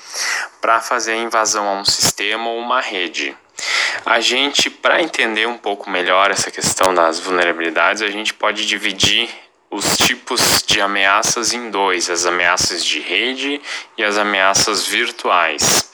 para 0.60 0.82
fazer 0.82 1.12
a 1.12 1.18
invasão 1.18 1.68
a 1.68 1.74
um 1.74 1.86
sistema 1.86 2.50
ou 2.50 2.58
uma 2.58 2.82
rede. 2.82 3.38
A 4.04 4.20
gente, 4.20 4.68
para 4.68 5.04
entender 5.04 5.48
um 5.48 5.60
pouco 5.60 5.92
melhor 5.92 6.32
essa 6.32 6.50
questão 6.50 6.92
das 6.92 7.20
vulnerabilidades, 7.20 8.02
a 8.02 8.10
gente 8.10 8.34
pode 8.34 8.66
dividir 8.66 9.30
os 9.70 9.98
tipos 9.98 10.64
de 10.66 10.82
ameaças 10.82 11.54
em 11.54 11.70
dois: 11.70 12.10
as 12.10 12.26
ameaças 12.26 12.84
de 12.84 13.00
rede 13.00 13.62
e 13.98 14.04
as 14.04 14.18
ameaças 14.18 14.86
virtuais. 14.86 15.90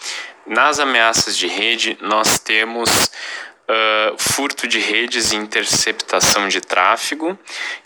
Nas 0.45 0.79
ameaças 0.79 1.37
de 1.37 1.47
rede, 1.47 1.97
nós 2.01 2.39
temos 2.39 3.09
uh, 3.69 4.15
furto 4.17 4.67
de 4.67 4.79
redes 4.79 5.31
e 5.31 5.35
interceptação 5.35 6.47
de 6.47 6.61
tráfego, 6.61 7.37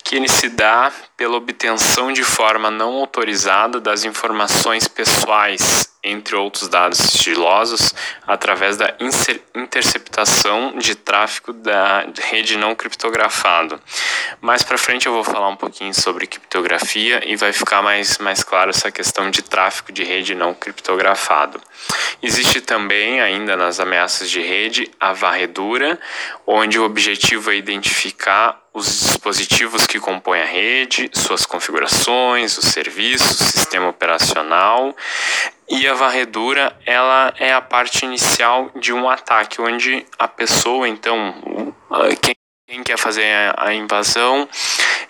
que 0.04 0.16
ele 0.16 0.28
se 0.28 0.50
dá 0.50 0.92
pela 1.20 1.36
obtenção 1.36 2.14
de 2.14 2.24
forma 2.24 2.72
não 2.72 2.94
autorizada 2.94 3.78
das 3.82 4.06
informações 4.06 4.88
pessoais, 4.88 5.92
entre 6.02 6.34
outros 6.34 6.70
dados 6.70 6.98
sigilosos, 6.98 7.94
através 8.26 8.78
da 8.78 8.96
interceptação 9.54 10.78
de 10.78 10.96
tráfego 10.96 11.52
da 11.52 12.08
rede 12.30 12.58
não 12.58 12.74
criptografado. 12.74 13.82
Mais 14.40 14.64
para 14.64 14.78
frente 14.78 15.08
eu 15.08 15.14
vou 15.14 15.26
falar 15.26 15.50
um 15.50 15.58
pouquinho 15.58 15.94
sobre 15.94 16.26
criptografia 16.26 17.22
e 17.30 17.36
vai 17.36 17.52
ficar 17.52 17.82
mais, 17.82 18.18
mais 18.20 18.42
claro 18.42 18.70
essa 18.70 18.90
questão 18.90 19.30
de 19.30 19.42
tráfego 19.42 19.92
de 19.92 20.06
rede 20.06 20.34
não 20.34 20.54
criptografado. 20.54 21.60
Existe 22.24 22.62
também, 22.62 23.20
ainda 23.20 23.58
nas 23.58 23.82
ameaças 23.82 24.30
de 24.30 24.40
rede, 24.40 24.90
a 24.98 25.12
varredura, 25.12 26.00
onde 26.48 26.80
o 26.80 26.86
objetivo 26.86 27.52
é 27.52 27.58
identificar 27.58 28.69
os 28.74 28.86
dispositivos 28.86 29.88
que 29.88 30.00
compõem 30.00 30.42
a 30.42 30.46
rede, 30.46 31.10
suas 31.14 31.46
configurações, 31.46 32.58
os 32.58 32.66
serviços, 32.66 33.38
sistema 33.38 33.88
operacional. 33.90 34.96
E 35.70 35.88
a 35.88 35.94
varredura, 35.94 36.76
ela 36.86 37.34
é 37.38 37.54
a 37.54 37.62
parte 37.62 38.06
inicial 38.06 38.72
de 38.76 38.92
um 38.92 39.10
ataque, 39.10 39.62
onde 39.62 40.06
a 40.18 40.28
pessoa, 40.28 40.88
então, 40.88 41.74
quem 42.22 42.36
quem 42.70 42.84
quer 42.84 43.00
fazer 43.00 43.26
a 43.58 43.74
invasão, 43.74 44.48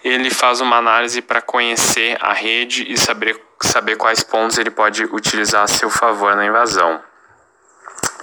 ele 0.01 0.29
faz 0.29 0.61
uma 0.61 0.77
análise 0.77 1.21
para 1.21 1.41
conhecer 1.41 2.17
a 2.21 2.31
rede 2.31 2.89
e 2.89 2.97
saber, 2.97 3.37
saber 3.61 3.97
quais 3.97 4.23
pontos 4.23 4.57
ele 4.57 4.71
pode 4.71 5.03
utilizar 5.03 5.63
a 5.63 5.67
seu 5.67 5.89
favor 5.89 6.37
na 6.37 6.45
invasão. 6.45 7.03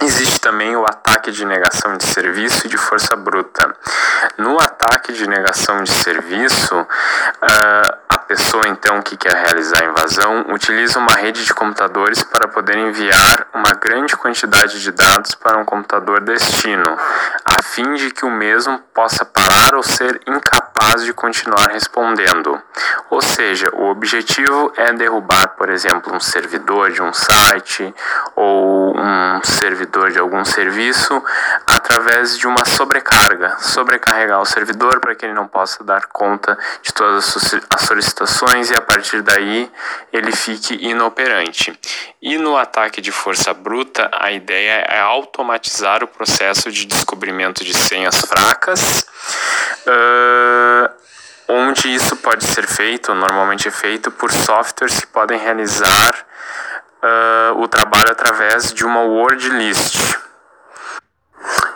Existe 0.01 0.39
também 0.39 0.75
o 0.75 0.83
ataque 0.83 1.31
de 1.31 1.43
negação 1.43 1.97
de 1.97 2.05
serviço 2.05 2.67
e 2.67 2.69
de 2.69 2.77
força 2.77 3.15
bruta. 3.15 3.75
No 4.37 4.59
ataque 4.61 5.11
de 5.11 5.27
negação 5.27 5.83
de 5.83 5.91
serviço, 5.91 6.75
uh, 6.79 8.06
pessoa 8.27 8.67
então 8.67 9.01
que 9.01 9.15
quer 9.15 9.33
realizar 9.33 9.81
a 9.81 9.85
invasão 9.85 10.45
utiliza 10.49 10.99
uma 10.99 11.13
rede 11.13 11.45
de 11.45 11.53
computadores 11.53 12.21
para 12.23 12.47
poder 12.47 12.77
enviar 12.77 13.47
uma 13.53 13.71
grande 13.71 14.17
quantidade 14.17 14.81
de 14.81 14.91
dados 14.91 15.33
para 15.33 15.57
um 15.57 15.63
computador 15.63 16.19
destino, 16.19 16.97
a 17.45 17.63
fim 17.63 17.93
de 17.93 18.11
que 18.11 18.25
o 18.25 18.29
mesmo 18.29 18.79
possa 18.93 19.23
parar 19.23 19.75
ou 19.75 19.83
ser 19.83 20.19
incapaz 20.27 21.03
de 21.03 21.13
continuar 21.13 21.69
respondendo. 21.69 22.61
Ou 23.09 23.21
seja, 23.21 23.69
o 23.73 23.85
objetivo 23.85 24.73
é 24.75 24.91
derrubar, 24.91 25.49
por 25.57 25.69
exemplo, 25.69 26.13
um 26.13 26.19
servidor 26.19 26.91
de 26.91 27.01
um 27.01 27.13
site 27.13 27.93
ou 28.35 28.97
um 28.97 29.43
servidor 29.43 30.11
de 30.11 30.19
algum 30.19 30.43
serviço 30.43 31.23
através 31.65 32.37
de 32.37 32.45
uma 32.45 32.65
sobrecarga, 32.65 33.55
sobrecarregar 33.59 34.41
o 34.41 34.45
servidor 34.45 34.99
para 34.99 35.15
que 35.15 35.25
ele 35.25 35.33
não 35.33 35.47
possa 35.47 35.83
dar 35.83 36.07
conta 36.07 36.57
de 36.81 36.93
todas 36.93 37.35
as 37.35 37.81
solicitações 37.83 38.16
e 38.69 38.73
a 38.75 38.81
partir 38.81 39.21
daí 39.21 39.71
ele 40.11 40.31
fique 40.31 40.73
inoperante. 40.73 41.77
E 42.21 42.37
no 42.37 42.57
ataque 42.57 42.99
de 42.99 43.11
força 43.11 43.53
bruta, 43.53 44.09
a 44.11 44.31
ideia 44.31 44.85
é 44.89 44.99
automatizar 44.99 46.03
o 46.03 46.07
processo 46.07 46.71
de 46.71 46.85
descobrimento 46.85 47.63
de 47.63 47.73
senhas 47.73 48.21
fracas. 48.21 49.05
Uh, 49.85 50.89
onde 51.47 51.93
isso 51.93 52.15
pode 52.17 52.43
ser 52.45 52.67
feito, 52.67 53.13
normalmente 53.13 53.67
é 53.67 53.71
feito 53.71 54.09
por 54.09 54.31
softwares 54.31 54.99
que 54.99 55.07
podem 55.07 55.37
realizar 55.37 56.25
uh, 57.03 57.61
o 57.61 57.67
trabalho 57.67 58.11
através 58.11 58.73
de 58.73 58.83
uma 58.83 59.01
word 59.01 59.47
list. 59.49 60.17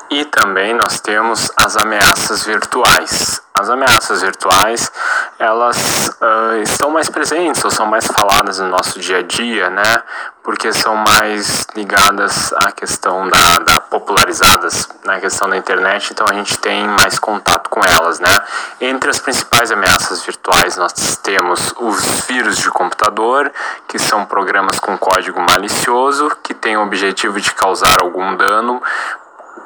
E 0.10 0.26
também 0.26 0.74
nós 0.74 1.00
temos 1.00 1.52
as 1.56 1.78
ameaças 1.78 2.44
virtuais. 2.44 3.42
As 3.62 3.70
ameaças 3.70 4.24
virtuais, 4.24 4.92
elas 5.38 6.10
uh, 6.20 6.64
estão 6.64 6.90
mais 6.90 7.08
presentes 7.12 7.64
ou 7.64 7.70
são 7.70 7.86
mais 7.86 8.08
faladas 8.08 8.58
no 8.58 8.68
nosso 8.70 9.00
dia 9.00 9.20
a 9.20 9.22
dia, 9.22 9.70
né? 9.70 10.02
Porque 10.42 10.74
são 10.74 10.96
mais 10.96 11.68
ligadas 11.76 12.52
à 12.54 12.72
questão 12.72 13.30
da, 13.30 13.60
da 13.60 13.80
popularizadas 13.80 14.90
na 15.06 15.20
questão 15.20 15.48
da 15.48 15.56
internet, 15.56 16.10
então 16.12 16.26
a 16.28 16.34
gente 16.34 16.58
tem 16.58 16.88
mais 16.88 17.20
contato 17.20 17.70
com 17.70 17.82
elas, 17.86 18.20
né? 18.20 18.42
Entre 18.80 19.12
as 19.12 19.20
principais 19.20 19.72
ameaças 19.72 20.24
virtuais, 20.24 20.76
nós 20.76 20.92
temos 21.22 21.72
os 21.78 22.26
vírus 22.26 22.58
de 22.58 22.72
computador, 22.72 23.52
que 23.88 24.00
são 24.00 24.26
programas 24.26 24.80
com 24.80 24.98
código 24.98 25.40
malicioso, 25.40 26.36
que 26.42 26.56
têm 26.56 26.78
o 26.78 26.82
objetivo 26.82 27.40
de 27.40 27.54
causar 27.54 28.02
algum 28.02 28.36
dano 28.36 28.82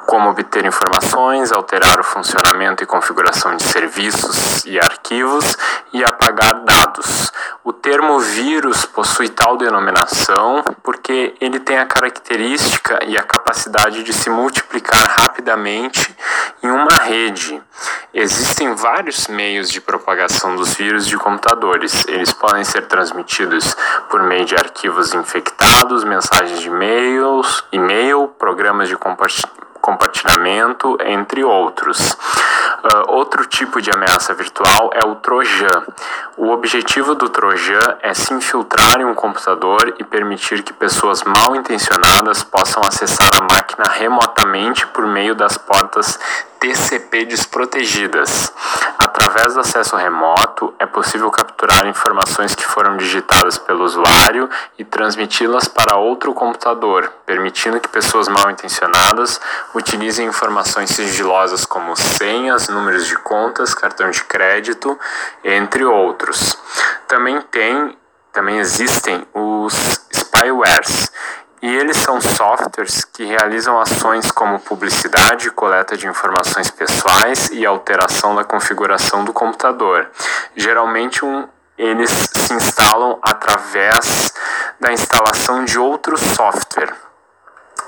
como 0.06 0.30
obter 0.30 0.64
informações, 0.64 1.52
alterar 1.52 1.98
o 1.98 2.04
funcionamento 2.04 2.82
e 2.82 2.86
configuração 2.86 3.56
de 3.56 3.64
serviços 3.64 4.64
e 4.64 4.78
arquivos 4.78 5.56
e 5.92 6.04
apagar 6.04 6.60
dados. 6.64 7.32
O 7.64 7.72
termo 7.72 8.18
vírus 8.20 8.86
possui 8.86 9.28
tal 9.28 9.56
denominação 9.56 10.62
porque 10.82 11.34
ele 11.40 11.58
tem 11.58 11.78
a 11.78 11.84
característica 11.86 13.00
e 13.04 13.18
a 13.18 13.22
capacidade 13.22 14.04
de 14.04 14.12
se 14.12 14.30
multiplicar 14.30 15.16
rapidamente 15.20 16.16
em 16.62 16.70
uma 16.70 16.96
rede. 16.98 17.60
Existem 18.14 18.74
vários 18.74 19.26
meios 19.26 19.68
de 19.68 19.80
propagação 19.80 20.56
dos 20.56 20.74
vírus 20.74 21.06
de 21.06 21.16
computadores. 21.18 22.06
Eles 22.08 22.32
podem 22.32 22.64
ser 22.64 22.86
transmitidos 22.86 23.76
por 24.08 24.22
meio 24.22 24.44
de 24.44 24.54
arquivos 24.54 25.12
infectados, 25.12 26.04
mensagens 26.04 26.60
de 26.60 26.68
e-mails, 26.68 27.64
e-mail, 27.72 28.28
programas 28.38 28.88
de 28.88 28.96
compartilhamento 28.96 29.55
compartilhamento, 29.86 30.98
entre 31.00 31.44
outros. 31.44 32.10
Uh, 32.10 33.12
outro 33.12 33.46
tipo 33.46 33.80
de 33.80 33.88
ameaça 33.92 34.34
virtual 34.34 34.90
é 34.92 35.06
o 35.06 35.14
Trojan. 35.14 35.84
O 36.36 36.50
objetivo 36.50 37.14
do 37.14 37.28
Trojan 37.28 37.96
é 38.02 38.12
se 38.12 38.34
infiltrar 38.34 39.00
em 39.00 39.04
um 39.04 39.14
computador 39.14 39.94
e 39.96 40.02
permitir 40.02 40.64
que 40.64 40.72
pessoas 40.72 41.22
mal 41.22 41.54
intencionadas 41.54 42.42
possam 42.42 42.82
acessar 42.84 43.30
a 43.40 43.42
máquina 43.42 43.84
remotamente 43.88 44.84
por 44.88 45.06
meio 45.06 45.36
das 45.36 45.56
portas 45.56 46.18
TCP 46.58 47.26
desprotegidas. 47.26 48.52
Através 49.16 49.54
do 49.54 49.60
acesso 49.60 49.96
remoto, 49.96 50.74
é 50.78 50.84
possível 50.84 51.30
capturar 51.30 51.86
informações 51.86 52.54
que 52.54 52.66
foram 52.66 52.98
digitadas 52.98 53.56
pelo 53.56 53.82
usuário 53.82 54.46
e 54.78 54.84
transmiti-las 54.84 55.66
para 55.66 55.96
outro 55.96 56.34
computador, 56.34 57.10
permitindo 57.24 57.80
que 57.80 57.88
pessoas 57.88 58.28
mal 58.28 58.50
intencionadas 58.50 59.40
utilizem 59.74 60.26
informações 60.26 60.90
sigilosas 60.90 61.64
como 61.64 61.96
senhas, 61.96 62.68
números 62.68 63.06
de 63.06 63.16
contas, 63.16 63.72
cartão 63.72 64.10
de 64.10 64.22
crédito, 64.22 65.00
entre 65.42 65.82
outros. 65.82 66.58
Também 67.08 67.40
tem, 67.40 67.96
também 68.34 68.58
existem 68.58 69.26
os 69.32 69.72
spywares, 70.12 71.10
e 71.66 71.74
eles 71.74 71.96
são 71.96 72.20
softwares 72.20 73.04
que 73.04 73.24
realizam 73.24 73.80
ações 73.80 74.30
como 74.30 74.60
publicidade, 74.60 75.50
coleta 75.50 75.96
de 75.96 76.06
informações 76.06 76.70
pessoais 76.70 77.50
e 77.50 77.66
alteração 77.66 78.36
da 78.36 78.44
configuração 78.44 79.24
do 79.24 79.32
computador. 79.32 80.08
Geralmente, 80.54 81.24
um, 81.24 81.48
eles 81.76 82.30
se 82.32 82.54
instalam 82.54 83.18
através 83.20 84.32
da 84.78 84.92
instalação 84.92 85.64
de 85.64 85.76
outro 85.76 86.16
software. 86.16 86.94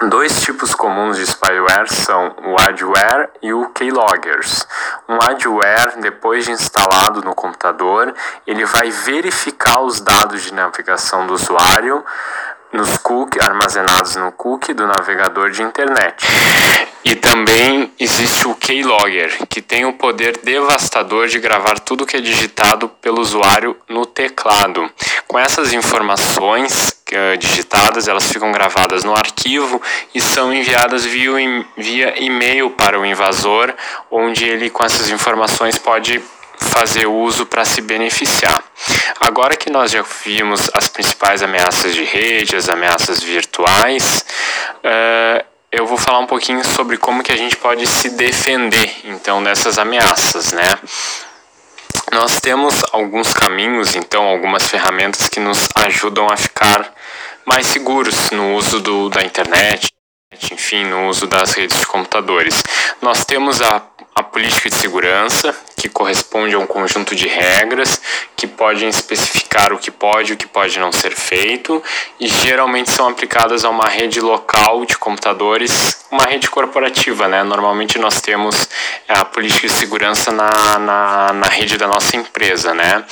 Dois 0.08 0.40
tipos 0.42 0.74
comuns 0.74 1.16
de 1.16 1.26
spyware 1.26 1.88
são 1.88 2.34
o 2.46 2.56
adware 2.60 3.30
e 3.40 3.52
o 3.52 3.68
keyloggers. 3.70 4.66
Um 5.08 5.22
adware, 5.22 6.00
depois 6.00 6.44
de 6.44 6.50
instalado 6.50 7.22
no 7.22 7.34
computador, 7.34 8.12
ele 8.44 8.64
vai 8.64 8.90
verificar 8.90 9.80
os 9.80 10.00
dados 10.00 10.42
de 10.42 10.54
navegação 10.54 11.26
do 11.26 11.34
usuário, 11.34 12.04
nos 12.72 12.98
cookies 12.98 13.42
armazenados 13.42 14.16
no 14.16 14.32
cookie 14.32 14.74
do 14.74 14.86
navegador 14.86 15.50
de 15.50 15.62
internet. 15.62 16.26
E 17.04 17.14
também 17.14 17.90
existe 17.98 18.46
o 18.46 18.54
keylogger, 18.54 19.46
que 19.48 19.62
tem 19.62 19.86
o 19.86 19.94
poder 19.94 20.38
devastador 20.44 21.26
de 21.28 21.38
gravar 21.38 21.78
tudo 21.78 22.04
que 22.04 22.16
é 22.16 22.20
digitado 22.20 22.88
pelo 23.00 23.20
usuário 23.20 23.76
no 23.88 24.04
teclado. 24.04 24.90
Com 25.26 25.38
essas 25.38 25.72
informações 25.72 27.00
uh, 27.10 27.36
digitadas, 27.38 28.08
elas 28.08 28.30
ficam 28.30 28.52
gravadas 28.52 29.04
no 29.04 29.14
arquivo 29.14 29.80
e 30.14 30.20
são 30.20 30.52
enviadas 30.52 31.04
via, 31.04 31.32
via 31.76 32.22
e-mail 32.22 32.70
para 32.70 33.00
o 33.00 33.06
invasor, 33.06 33.72
onde 34.10 34.44
ele 34.44 34.68
com 34.68 34.84
essas 34.84 35.08
informações 35.08 35.78
pode 35.78 36.22
fazer 36.58 37.06
uso 37.06 37.46
para 37.46 37.64
se 37.64 37.80
beneficiar. 37.80 38.62
Agora 39.20 39.56
que 39.56 39.70
nós 39.70 39.90
já 39.90 40.04
vimos 40.24 40.70
as 40.74 40.88
principais 40.88 41.42
ameaças 41.42 41.94
de 41.94 42.04
rede, 42.04 42.56
as 42.56 42.68
ameaças 42.68 43.22
virtuais, 43.22 44.24
uh, 44.78 45.44
eu 45.70 45.86
vou 45.86 45.98
falar 45.98 46.18
um 46.18 46.26
pouquinho 46.26 46.64
sobre 46.64 46.96
como 46.96 47.22
que 47.22 47.32
a 47.32 47.36
gente 47.36 47.56
pode 47.56 47.86
se 47.86 48.10
defender 48.10 48.90
então 49.04 49.42
dessas 49.42 49.78
ameaças, 49.78 50.52
né? 50.52 50.78
Nós 52.12 52.40
temos 52.40 52.82
alguns 52.92 53.34
caminhos, 53.34 53.94
então 53.94 54.24
algumas 54.24 54.66
ferramentas 54.66 55.28
que 55.28 55.40
nos 55.40 55.68
ajudam 55.74 56.28
a 56.30 56.36
ficar 56.36 56.90
mais 57.44 57.66
seguros 57.66 58.30
no 58.30 58.54
uso 58.54 58.80
do, 58.80 59.10
da 59.10 59.22
internet, 59.22 59.88
enfim, 60.50 60.84
no 60.84 61.08
uso 61.08 61.26
das 61.26 61.52
redes 61.52 61.80
de 61.80 61.86
computadores. 61.86 62.62
Nós 63.02 63.26
temos 63.26 63.60
a 63.60 63.82
a 64.18 64.22
política 64.24 64.68
de 64.68 64.74
segurança, 64.74 65.54
que 65.78 65.88
corresponde 65.88 66.54
a 66.54 66.58
um 66.58 66.66
conjunto 66.66 67.14
de 67.14 67.28
regras 67.28 68.00
que 68.36 68.46
podem 68.46 68.88
especificar 68.88 69.72
o 69.72 69.78
que 69.78 69.90
pode 69.90 70.32
e 70.32 70.34
o 70.34 70.36
que 70.36 70.46
pode 70.46 70.78
não 70.78 70.92
ser 70.92 71.14
feito, 71.14 71.82
e 72.20 72.26
geralmente 72.26 72.90
são 72.90 73.08
aplicadas 73.08 73.64
a 73.64 73.70
uma 73.70 73.88
rede 73.88 74.20
local 74.20 74.84
de 74.84 74.98
computadores, 74.98 76.04
uma 76.10 76.24
rede 76.24 76.50
corporativa, 76.50 77.28
né? 77.28 77.42
Normalmente 77.42 77.98
nós 77.98 78.20
temos 78.20 78.68
a 79.08 79.24
política 79.24 79.68
de 79.68 79.72
segurança 79.72 80.32
na, 80.32 80.78
na, 80.78 81.32
na 81.32 81.46
rede 81.46 81.78
da 81.78 81.86
nossa 81.86 82.16
empresa, 82.16 82.74
né? 82.74 83.04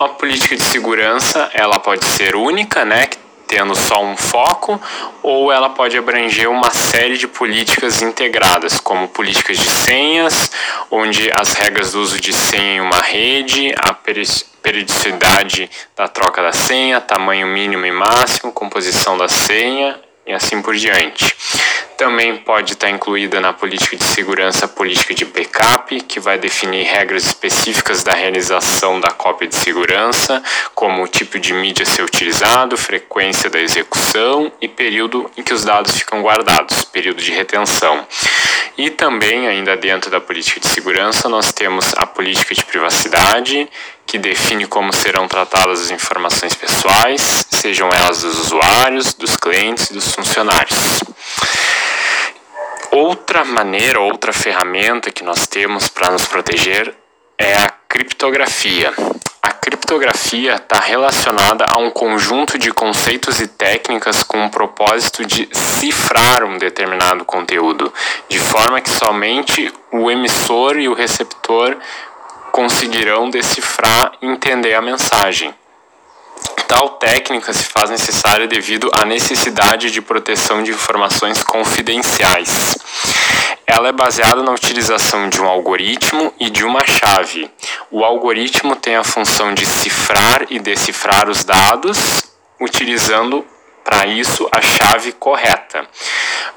A 0.00 0.08
política 0.08 0.56
de 0.56 0.64
segurança, 0.64 1.50
ela 1.52 1.78
pode 1.78 2.04
ser 2.04 2.34
única, 2.34 2.84
né? 2.84 3.06
Tendo 3.52 3.74
só 3.74 4.02
um 4.02 4.16
foco, 4.16 4.80
ou 5.22 5.52
ela 5.52 5.68
pode 5.68 5.98
abranger 5.98 6.48
uma 6.48 6.70
série 6.70 7.18
de 7.18 7.28
políticas 7.28 8.00
integradas, 8.00 8.80
como 8.80 9.08
políticas 9.08 9.58
de 9.58 9.68
senhas, 9.68 10.50
onde 10.90 11.30
as 11.38 11.52
regras 11.52 11.92
do 11.92 12.00
uso 12.00 12.18
de 12.18 12.32
senha 12.32 12.76
em 12.76 12.80
uma 12.80 13.02
rede, 13.02 13.74
a 13.76 13.92
periodicidade 13.92 15.70
da 15.94 16.08
troca 16.08 16.40
da 16.40 16.52
senha, 16.52 16.98
tamanho 16.98 17.46
mínimo 17.46 17.84
e 17.84 17.92
máximo, 17.92 18.52
composição 18.52 19.18
da 19.18 19.28
senha 19.28 20.00
e 20.26 20.32
assim 20.32 20.62
por 20.62 20.74
diante. 20.74 21.36
Também 22.02 22.36
pode 22.36 22.72
estar 22.72 22.90
incluída 22.90 23.40
na 23.40 23.52
política 23.52 23.96
de 23.96 24.02
segurança 24.02 24.64
a 24.64 24.68
política 24.68 25.14
de 25.14 25.24
backup, 25.24 26.00
que 26.00 26.18
vai 26.18 26.36
definir 26.36 26.82
regras 26.82 27.24
específicas 27.24 28.02
da 28.02 28.12
realização 28.12 28.98
da 28.98 29.12
cópia 29.12 29.46
de 29.46 29.54
segurança, 29.54 30.42
como 30.74 31.04
o 31.04 31.06
tipo 31.06 31.38
de 31.38 31.54
mídia 31.54 31.84
a 31.84 31.86
ser 31.86 32.02
utilizado, 32.02 32.76
frequência 32.76 33.48
da 33.48 33.60
execução 33.60 34.50
e 34.60 34.66
período 34.66 35.30
em 35.36 35.44
que 35.44 35.54
os 35.54 35.62
dados 35.62 35.96
ficam 35.96 36.22
guardados, 36.22 36.84
período 36.84 37.22
de 37.22 37.30
retenção. 37.30 38.04
E 38.76 38.90
também, 38.90 39.46
ainda 39.46 39.76
dentro 39.76 40.10
da 40.10 40.20
política 40.20 40.58
de 40.58 40.66
segurança, 40.66 41.28
nós 41.28 41.52
temos 41.52 41.94
a 41.96 42.04
política 42.04 42.52
de 42.52 42.64
privacidade, 42.64 43.70
que 44.04 44.18
define 44.18 44.66
como 44.66 44.92
serão 44.92 45.28
tratadas 45.28 45.82
as 45.82 45.90
informações 45.92 46.52
pessoais, 46.52 47.46
sejam 47.48 47.88
elas 47.90 48.22
dos 48.22 48.40
usuários, 48.40 49.14
dos 49.14 49.36
clientes 49.36 49.88
e 49.90 49.92
dos 49.92 50.12
funcionários. 50.12 51.00
Outra 52.94 53.42
maneira, 53.42 53.98
outra 54.00 54.34
ferramenta 54.34 55.10
que 55.10 55.24
nós 55.24 55.46
temos 55.46 55.88
para 55.88 56.10
nos 56.10 56.26
proteger 56.26 56.94
é 57.38 57.56
a 57.56 57.70
criptografia. 57.88 58.92
A 59.40 59.50
criptografia 59.50 60.56
está 60.56 60.78
relacionada 60.78 61.64
a 61.74 61.78
um 61.78 61.90
conjunto 61.90 62.58
de 62.58 62.70
conceitos 62.70 63.40
e 63.40 63.48
técnicas 63.48 64.22
com 64.22 64.44
o 64.44 64.50
propósito 64.50 65.24
de 65.24 65.48
cifrar 65.52 66.44
um 66.44 66.58
determinado 66.58 67.24
conteúdo, 67.24 67.90
de 68.28 68.38
forma 68.38 68.78
que 68.78 68.90
somente 68.90 69.72
o 69.90 70.10
emissor 70.10 70.78
e 70.78 70.86
o 70.86 70.92
receptor 70.92 71.78
conseguirão 72.50 73.30
decifrar 73.30 74.12
e 74.20 74.26
entender 74.26 74.74
a 74.74 74.82
mensagem. 74.82 75.54
Tal 76.66 76.88
técnica 76.90 77.52
se 77.52 77.64
faz 77.64 77.90
necessária 77.90 78.46
devido 78.46 78.90
à 78.94 79.04
necessidade 79.04 79.90
de 79.90 80.00
proteção 80.00 80.62
de 80.62 80.70
informações 80.70 81.42
confidenciais. 81.42 82.76
Ela 83.66 83.88
é 83.88 83.92
baseada 83.92 84.42
na 84.42 84.52
utilização 84.52 85.28
de 85.28 85.40
um 85.40 85.46
algoritmo 85.46 86.32
e 86.40 86.50
de 86.50 86.64
uma 86.64 86.84
chave. 86.84 87.50
O 87.90 88.04
algoritmo 88.04 88.74
tem 88.74 88.96
a 88.96 89.04
função 89.04 89.54
de 89.54 89.64
cifrar 89.66 90.46
e 90.50 90.58
decifrar 90.58 91.28
os 91.28 91.44
dados, 91.44 92.24
utilizando 92.60 93.44
para 93.84 94.06
isso 94.06 94.48
a 94.50 94.60
chave 94.60 95.12
correta. 95.12 95.86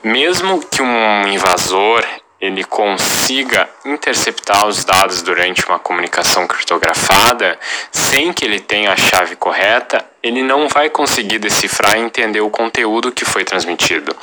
Mesmo 0.03 0.65
que 0.65 0.81
um 0.81 1.27
invasor 1.27 2.05
ele 2.45 2.63
consiga 2.63 3.67
interceptar 3.83 4.67
os 4.67 4.85
dados 4.85 5.21
durante 5.21 5.65
uma 5.65 5.79
comunicação 5.79 6.45
criptografada, 6.45 7.57
sem 7.91 8.31
que 8.31 8.45
ele 8.45 8.59
tenha 8.59 8.91
a 8.91 8.95
chave 8.95 9.35
correta, 9.35 10.05
ele 10.21 10.43
não 10.43 10.67
vai 10.67 10.89
conseguir 10.89 11.39
decifrar 11.39 11.97
e 11.97 12.01
entender 12.01 12.41
o 12.41 12.49
conteúdo 12.49 13.11
que 13.11 13.25
foi 13.25 13.43
transmitido. 13.43 14.15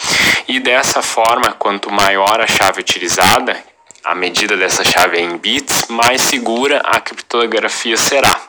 E 0.47 0.61
dessa 0.61 1.03
forma, 1.03 1.53
quanto 1.53 1.91
maior 1.91 2.41
a 2.41 2.47
chave 2.47 2.81
utilizada, 2.81 3.57
a 4.05 4.15
medida 4.15 4.57
dessa 4.57 4.85
chave 4.85 5.19
é 5.19 5.21
em 5.21 5.37
bits, 5.37 5.87
mais 5.89 6.23
segura 6.23 6.81
a 6.85 7.01
criptografia 7.01 7.97
será. 7.97 8.41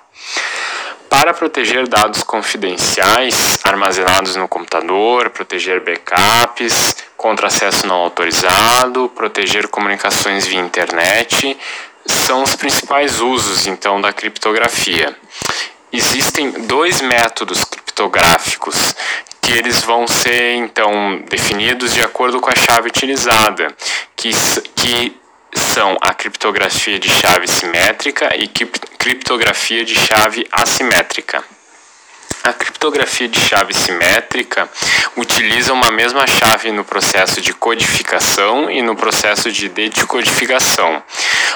Para 1.10 1.32
proteger 1.32 1.88
dados 1.88 2.24
confidenciais 2.24 3.60
armazenados 3.64 4.36
no 4.36 4.48
computador, 4.48 5.30
proteger 5.30 5.80
backups 5.80 6.96
contra 7.24 7.48
acesso 7.48 7.88
não 7.88 7.96
autorizado, 7.96 9.10
proteger 9.16 9.70
comunicações 9.70 10.46
via 10.46 10.60
internet, 10.60 11.58
são 12.06 12.44
os 12.44 12.54
principais 12.54 13.22
usos 13.22 13.66
então 13.66 14.02
da 14.02 14.12
criptografia. 14.12 15.16
Existem 15.90 16.52
dois 16.68 17.00
métodos 17.00 17.64
criptográficos 17.64 18.94
que 19.40 19.54
eles 19.54 19.82
vão 19.84 20.06
ser 20.06 20.56
então 20.56 21.24
definidos 21.30 21.94
de 21.94 22.02
acordo 22.02 22.42
com 22.42 22.50
a 22.50 22.56
chave 22.56 22.90
utilizada, 22.90 23.74
que, 24.18 24.32
que 24.76 25.16
são 25.54 25.98
a 26.02 26.14
criptografia 26.14 27.00
de 27.00 27.08
chave 27.08 27.48
simétrica 27.48 28.36
e 28.36 28.50
criptografia 28.50 29.86
de 29.86 29.96
chave 29.96 30.46
assimétrica. 30.52 31.42
A 32.44 32.52
criptografia 32.52 33.30
de 33.30 33.40
chave 33.40 33.74
simétrica 33.74 34.70
utiliza 35.16 35.72
uma 35.72 35.90
mesma 35.90 36.28
chave 36.28 36.74
no 36.74 36.84
processo 36.84 37.40
de 37.40 37.54
codificação 37.54 38.70
e 38.70 38.82
no 38.82 38.98
processo 38.98 39.50
de 39.50 39.70
decodificação, 39.70 41.02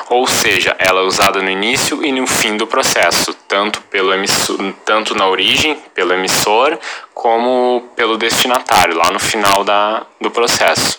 ou 0.09 0.25
seja, 0.25 0.73
ela 0.79 1.01
é 1.01 1.03
usada 1.03 1.41
no 1.41 1.49
início 1.49 2.05
e 2.05 2.13
no 2.13 2.25
fim 2.25 2.55
do 2.55 2.65
processo, 2.65 3.33
tanto, 3.49 3.81
pelo 3.81 4.13
emissor, 4.13 4.73
tanto 4.85 5.13
na 5.13 5.27
origem, 5.27 5.75
pelo 5.93 6.13
emissor, 6.13 6.79
como 7.13 7.91
pelo 7.93 8.17
destinatário, 8.17 8.95
lá 8.95 9.11
no 9.11 9.19
final 9.19 9.65
da, 9.65 10.05
do 10.21 10.31
processo. 10.31 10.97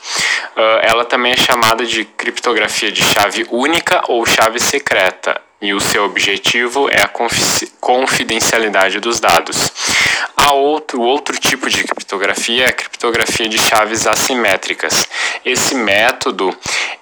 Uh, 0.55 0.81
ela 0.83 1.07
também 1.07 1.33
é 1.33 1.37
chamada 1.37 1.87
de 1.87 2.05
criptografia 2.05 2.93
de 2.93 3.03
chave 3.03 3.47
única 3.51 4.03
ou 4.07 4.27
chave 4.27 4.61
secreta 4.61 5.41
e 5.61 5.73
o 5.75 5.81
seu 5.81 6.05
objetivo 6.05 6.89
é 6.89 7.03
a 7.03 7.11
confidencialidade 7.81 9.01
dos 9.01 9.19
dados. 9.19 9.73
Há 10.37 10.53
outro, 10.53 11.01
outro 11.01 11.37
tipo 11.39 11.69
de 11.69 11.83
criptografia 11.83 12.65
é 12.65 12.69
a 12.69 12.73
criptografia 12.73 13.49
de 13.49 13.59
chaves 13.59 14.07
assimétricas. 14.07 15.09
Esse 15.45 15.75
método, 15.75 16.57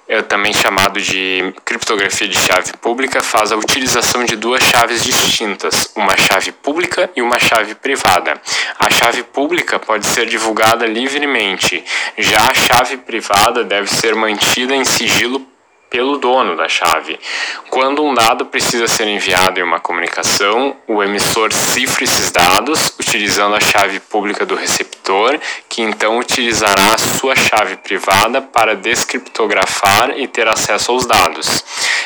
é 0.08 0.22
também 0.22 0.52
chamado 0.52 1.00
de 1.00 1.52
criptografia 1.64 2.28
de 2.28 2.38
chave 2.38 2.72
pública, 2.80 3.20
faz 3.20 3.50
a 3.50 3.56
utilização 3.56 4.24
de 4.24 4.36
duas 4.36 4.62
chaves 4.62 5.02
distintas, 5.02 5.90
uma 5.96 6.16
chave 6.16 6.52
pública 6.52 7.10
e 7.16 7.20
uma 7.20 7.38
chave 7.38 7.74
privada. 7.74 8.40
A 8.78 8.88
chave 8.88 9.24
pública 9.24 9.78
pode 9.78 10.06
ser 10.06 10.26
divulgada 10.26 10.86
livremente, 10.86 11.84
já 12.16 12.50
a 12.50 12.54
chave 12.54 12.98
privada 12.98 13.64
deve 13.64 13.88
ser 13.90 14.14
mantida 14.14 14.74
em 14.74 14.84
sigilo 14.84 15.44
pelo 15.96 16.18
dono 16.18 16.54
da 16.54 16.68
chave. 16.68 17.18
Quando 17.70 18.04
um 18.04 18.12
dado 18.12 18.44
precisa 18.44 18.86
ser 18.86 19.08
enviado 19.08 19.58
em 19.58 19.62
uma 19.62 19.80
comunicação, 19.80 20.76
o 20.86 21.02
emissor 21.02 21.50
cifra 21.54 22.04
esses 22.04 22.30
dados 22.30 22.92
utilizando 23.00 23.56
a 23.56 23.60
chave 23.60 23.98
pública 23.98 24.44
do 24.44 24.54
receptor, 24.54 25.40
que 25.70 25.80
então 25.80 26.18
utilizará 26.18 26.92
a 26.92 26.98
sua 26.98 27.34
chave 27.34 27.78
privada 27.78 28.42
para 28.42 28.76
descriptografar 28.76 30.18
e 30.18 30.28
ter 30.28 30.46
acesso 30.46 30.92
aos 30.92 31.06
dados. 31.06 31.64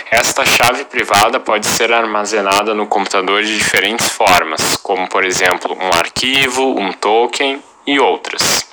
Esta 0.09 0.44
chave 0.44 0.85
privada 0.85 1.40
pode 1.40 1.66
ser 1.66 1.92
armazenada 1.92 2.72
no 2.72 2.87
computador 2.87 3.42
de 3.42 3.59
diferentes 3.59 4.09
formas, 4.09 4.76
como 4.76 5.09
por 5.09 5.24
exemplo 5.24 5.76
um 5.76 5.88
arquivo, 5.98 6.79
um 6.79 6.92
token 6.92 7.61
e 7.85 7.98
outras. 7.98 8.69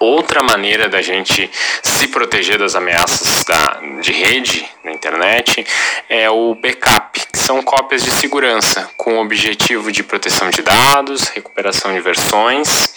Outra 0.00 0.42
maneira 0.42 0.88
da 0.88 1.02
gente 1.02 1.50
se 1.82 2.08
proteger 2.08 2.56
das 2.56 2.74
ameaças 2.74 3.44
da, 3.44 3.80
de 4.00 4.12
rede 4.12 4.66
na 4.82 4.92
internet 4.92 5.66
é 6.08 6.30
o 6.30 6.54
backup, 6.54 7.20
que 7.30 7.38
são 7.38 7.62
cópias 7.62 8.02
de 8.02 8.10
segurança 8.10 8.90
com 8.96 9.18
o 9.18 9.20
objetivo 9.20 9.92
de 9.92 10.02
proteção 10.02 10.48
de 10.48 10.62
dados, 10.62 11.28
recuperação 11.28 11.92
de 11.92 12.00
versões. 12.00 12.94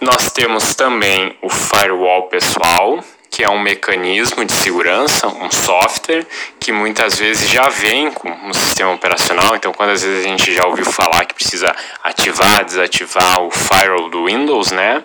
Nós 0.00 0.32
temos 0.32 0.74
também 0.74 1.36
o 1.42 1.50
firewall 1.50 2.28
pessoal, 2.28 3.04
que 3.40 3.44
é 3.44 3.48
um 3.48 3.58
mecanismo 3.58 4.44
de 4.44 4.52
segurança, 4.52 5.26
um 5.26 5.50
software 5.50 6.26
que 6.60 6.70
muitas 6.70 7.18
vezes 7.18 7.48
já 7.48 7.70
vem 7.70 8.10
com 8.10 8.28
um 8.28 8.52
sistema 8.52 8.92
operacional. 8.92 9.56
Então, 9.56 9.72
quantas 9.72 10.02
vezes 10.02 10.26
a 10.26 10.28
gente 10.28 10.52
já 10.52 10.66
ouviu 10.66 10.84
falar 10.84 11.24
que 11.24 11.32
precisa 11.32 11.74
ativar, 12.04 12.62
desativar 12.66 13.40
o 13.40 13.50
firewall 13.50 14.10
do 14.10 14.26
Windows, 14.26 14.72
né? 14.72 15.02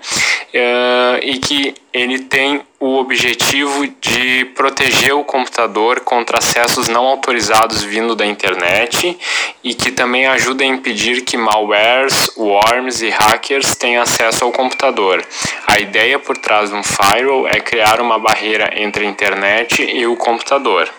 Uh, 0.53 1.17
e 1.21 1.37
que 1.37 1.75
ele 1.95 2.19
tem 2.19 2.61
o 2.77 2.97
objetivo 2.97 3.87
de 4.01 4.43
proteger 4.53 5.15
o 5.15 5.23
computador 5.23 6.01
contra 6.01 6.39
acessos 6.39 6.89
não 6.89 7.07
autorizados 7.07 7.83
vindo 7.83 8.17
da 8.17 8.25
internet 8.25 9.17
e 9.63 9.73
que 9.73 9.93
também 9.93 10.27
ajuda 10.27 10.65
a 10.65 10.67
impedir 10.67 11.21
que 11.21 11.37
malwares, 11.37 12.29
worms 12.35 13.01
e 13.01 13.09
hackers 13.09 13.75
tenham 13.75 14.03
acesso 14.03 14.43
ao 14.43 14.51
computador. 14.51 15.25
A 15.65 15.79
ideia 15.79 16.19
por 16.19 16.37
trás 16.37 16.69
de 16.69 16.75
um 16.75 16.83
firewall 16.83 17.47
é 17.47 17.61
criar 17.61 18.01
uma 18.01 18.19
barreira 18.19 18.69
entre 18.75 19.05
a 19.05 19.09
internet 19.09 19.81
e 19.81 20.05
o 20.05 20.17
computador. 20.17 20.91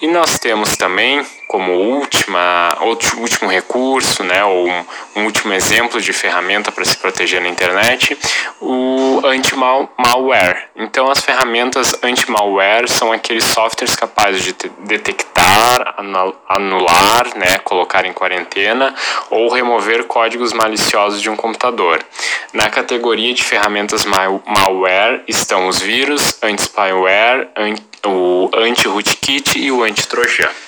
E 0.00 0.06
nós 0.06 0.38
temos 0.38 0.76
também, 0.76 1.26
como 1.48 1.72
última, 1.72 2.76
outro, 2.82 3.18
último 3.18 3.50
recurso, 3.50 4.22
né, 4.22 4.44
ou 4.44 4.68
um, 4.68 4.84
um 5.16 5.24
último 5.24 5.52
exemplo 5.52 6.00
de 6.00 6.12
ferramenta 6.12 6.70
para 6.70 6.84
se 6.84 6.96
proteger 6.96 7.40
na 7.40 7.48
internet, 7.48 8.16
o 8.60 9.20
anti-malware. 9.24 10.68
Então, 10.76 11.10
as 11.10 11.20
ferramentas 11.20 11.96
anti-malware 12.00 12.88
são 12.88 13.10
aqueles 13.10 13.42
softwares 13.42 13.96
capazes 13.96 14.42
de 14.44 14.54
detectar, 14.84 15.96
anular, 16.48 17.36
né, 17.36 17.58
colocar 17.64 18.04
em 18.04 18.12
quarentena 18.12 18.94
ou 19.30 19.52
remover 19.52 20.04
códigos 20.04 20.52
maliciosos 20.52 21.20
de 21.20 21.28
um 21.28 21.34
computador. 21.34 22.04
Na 22.52 22.70
categoria 22.70 23.34
de 23.34 23.42
ferramentas 23.42 24.04
malware 24.04 25.22
estão 25.26 25.66
os 25.66 25.80
vírus, 25.80 26.38
anti-spyware, 26.40 27.48
anti 27.56 27.87
o 28.08 28.50
anti-rootkit 28.52 29.56
e 29.56 29.70
o 29.70 29.82
anti-trojan. 29.82 30.67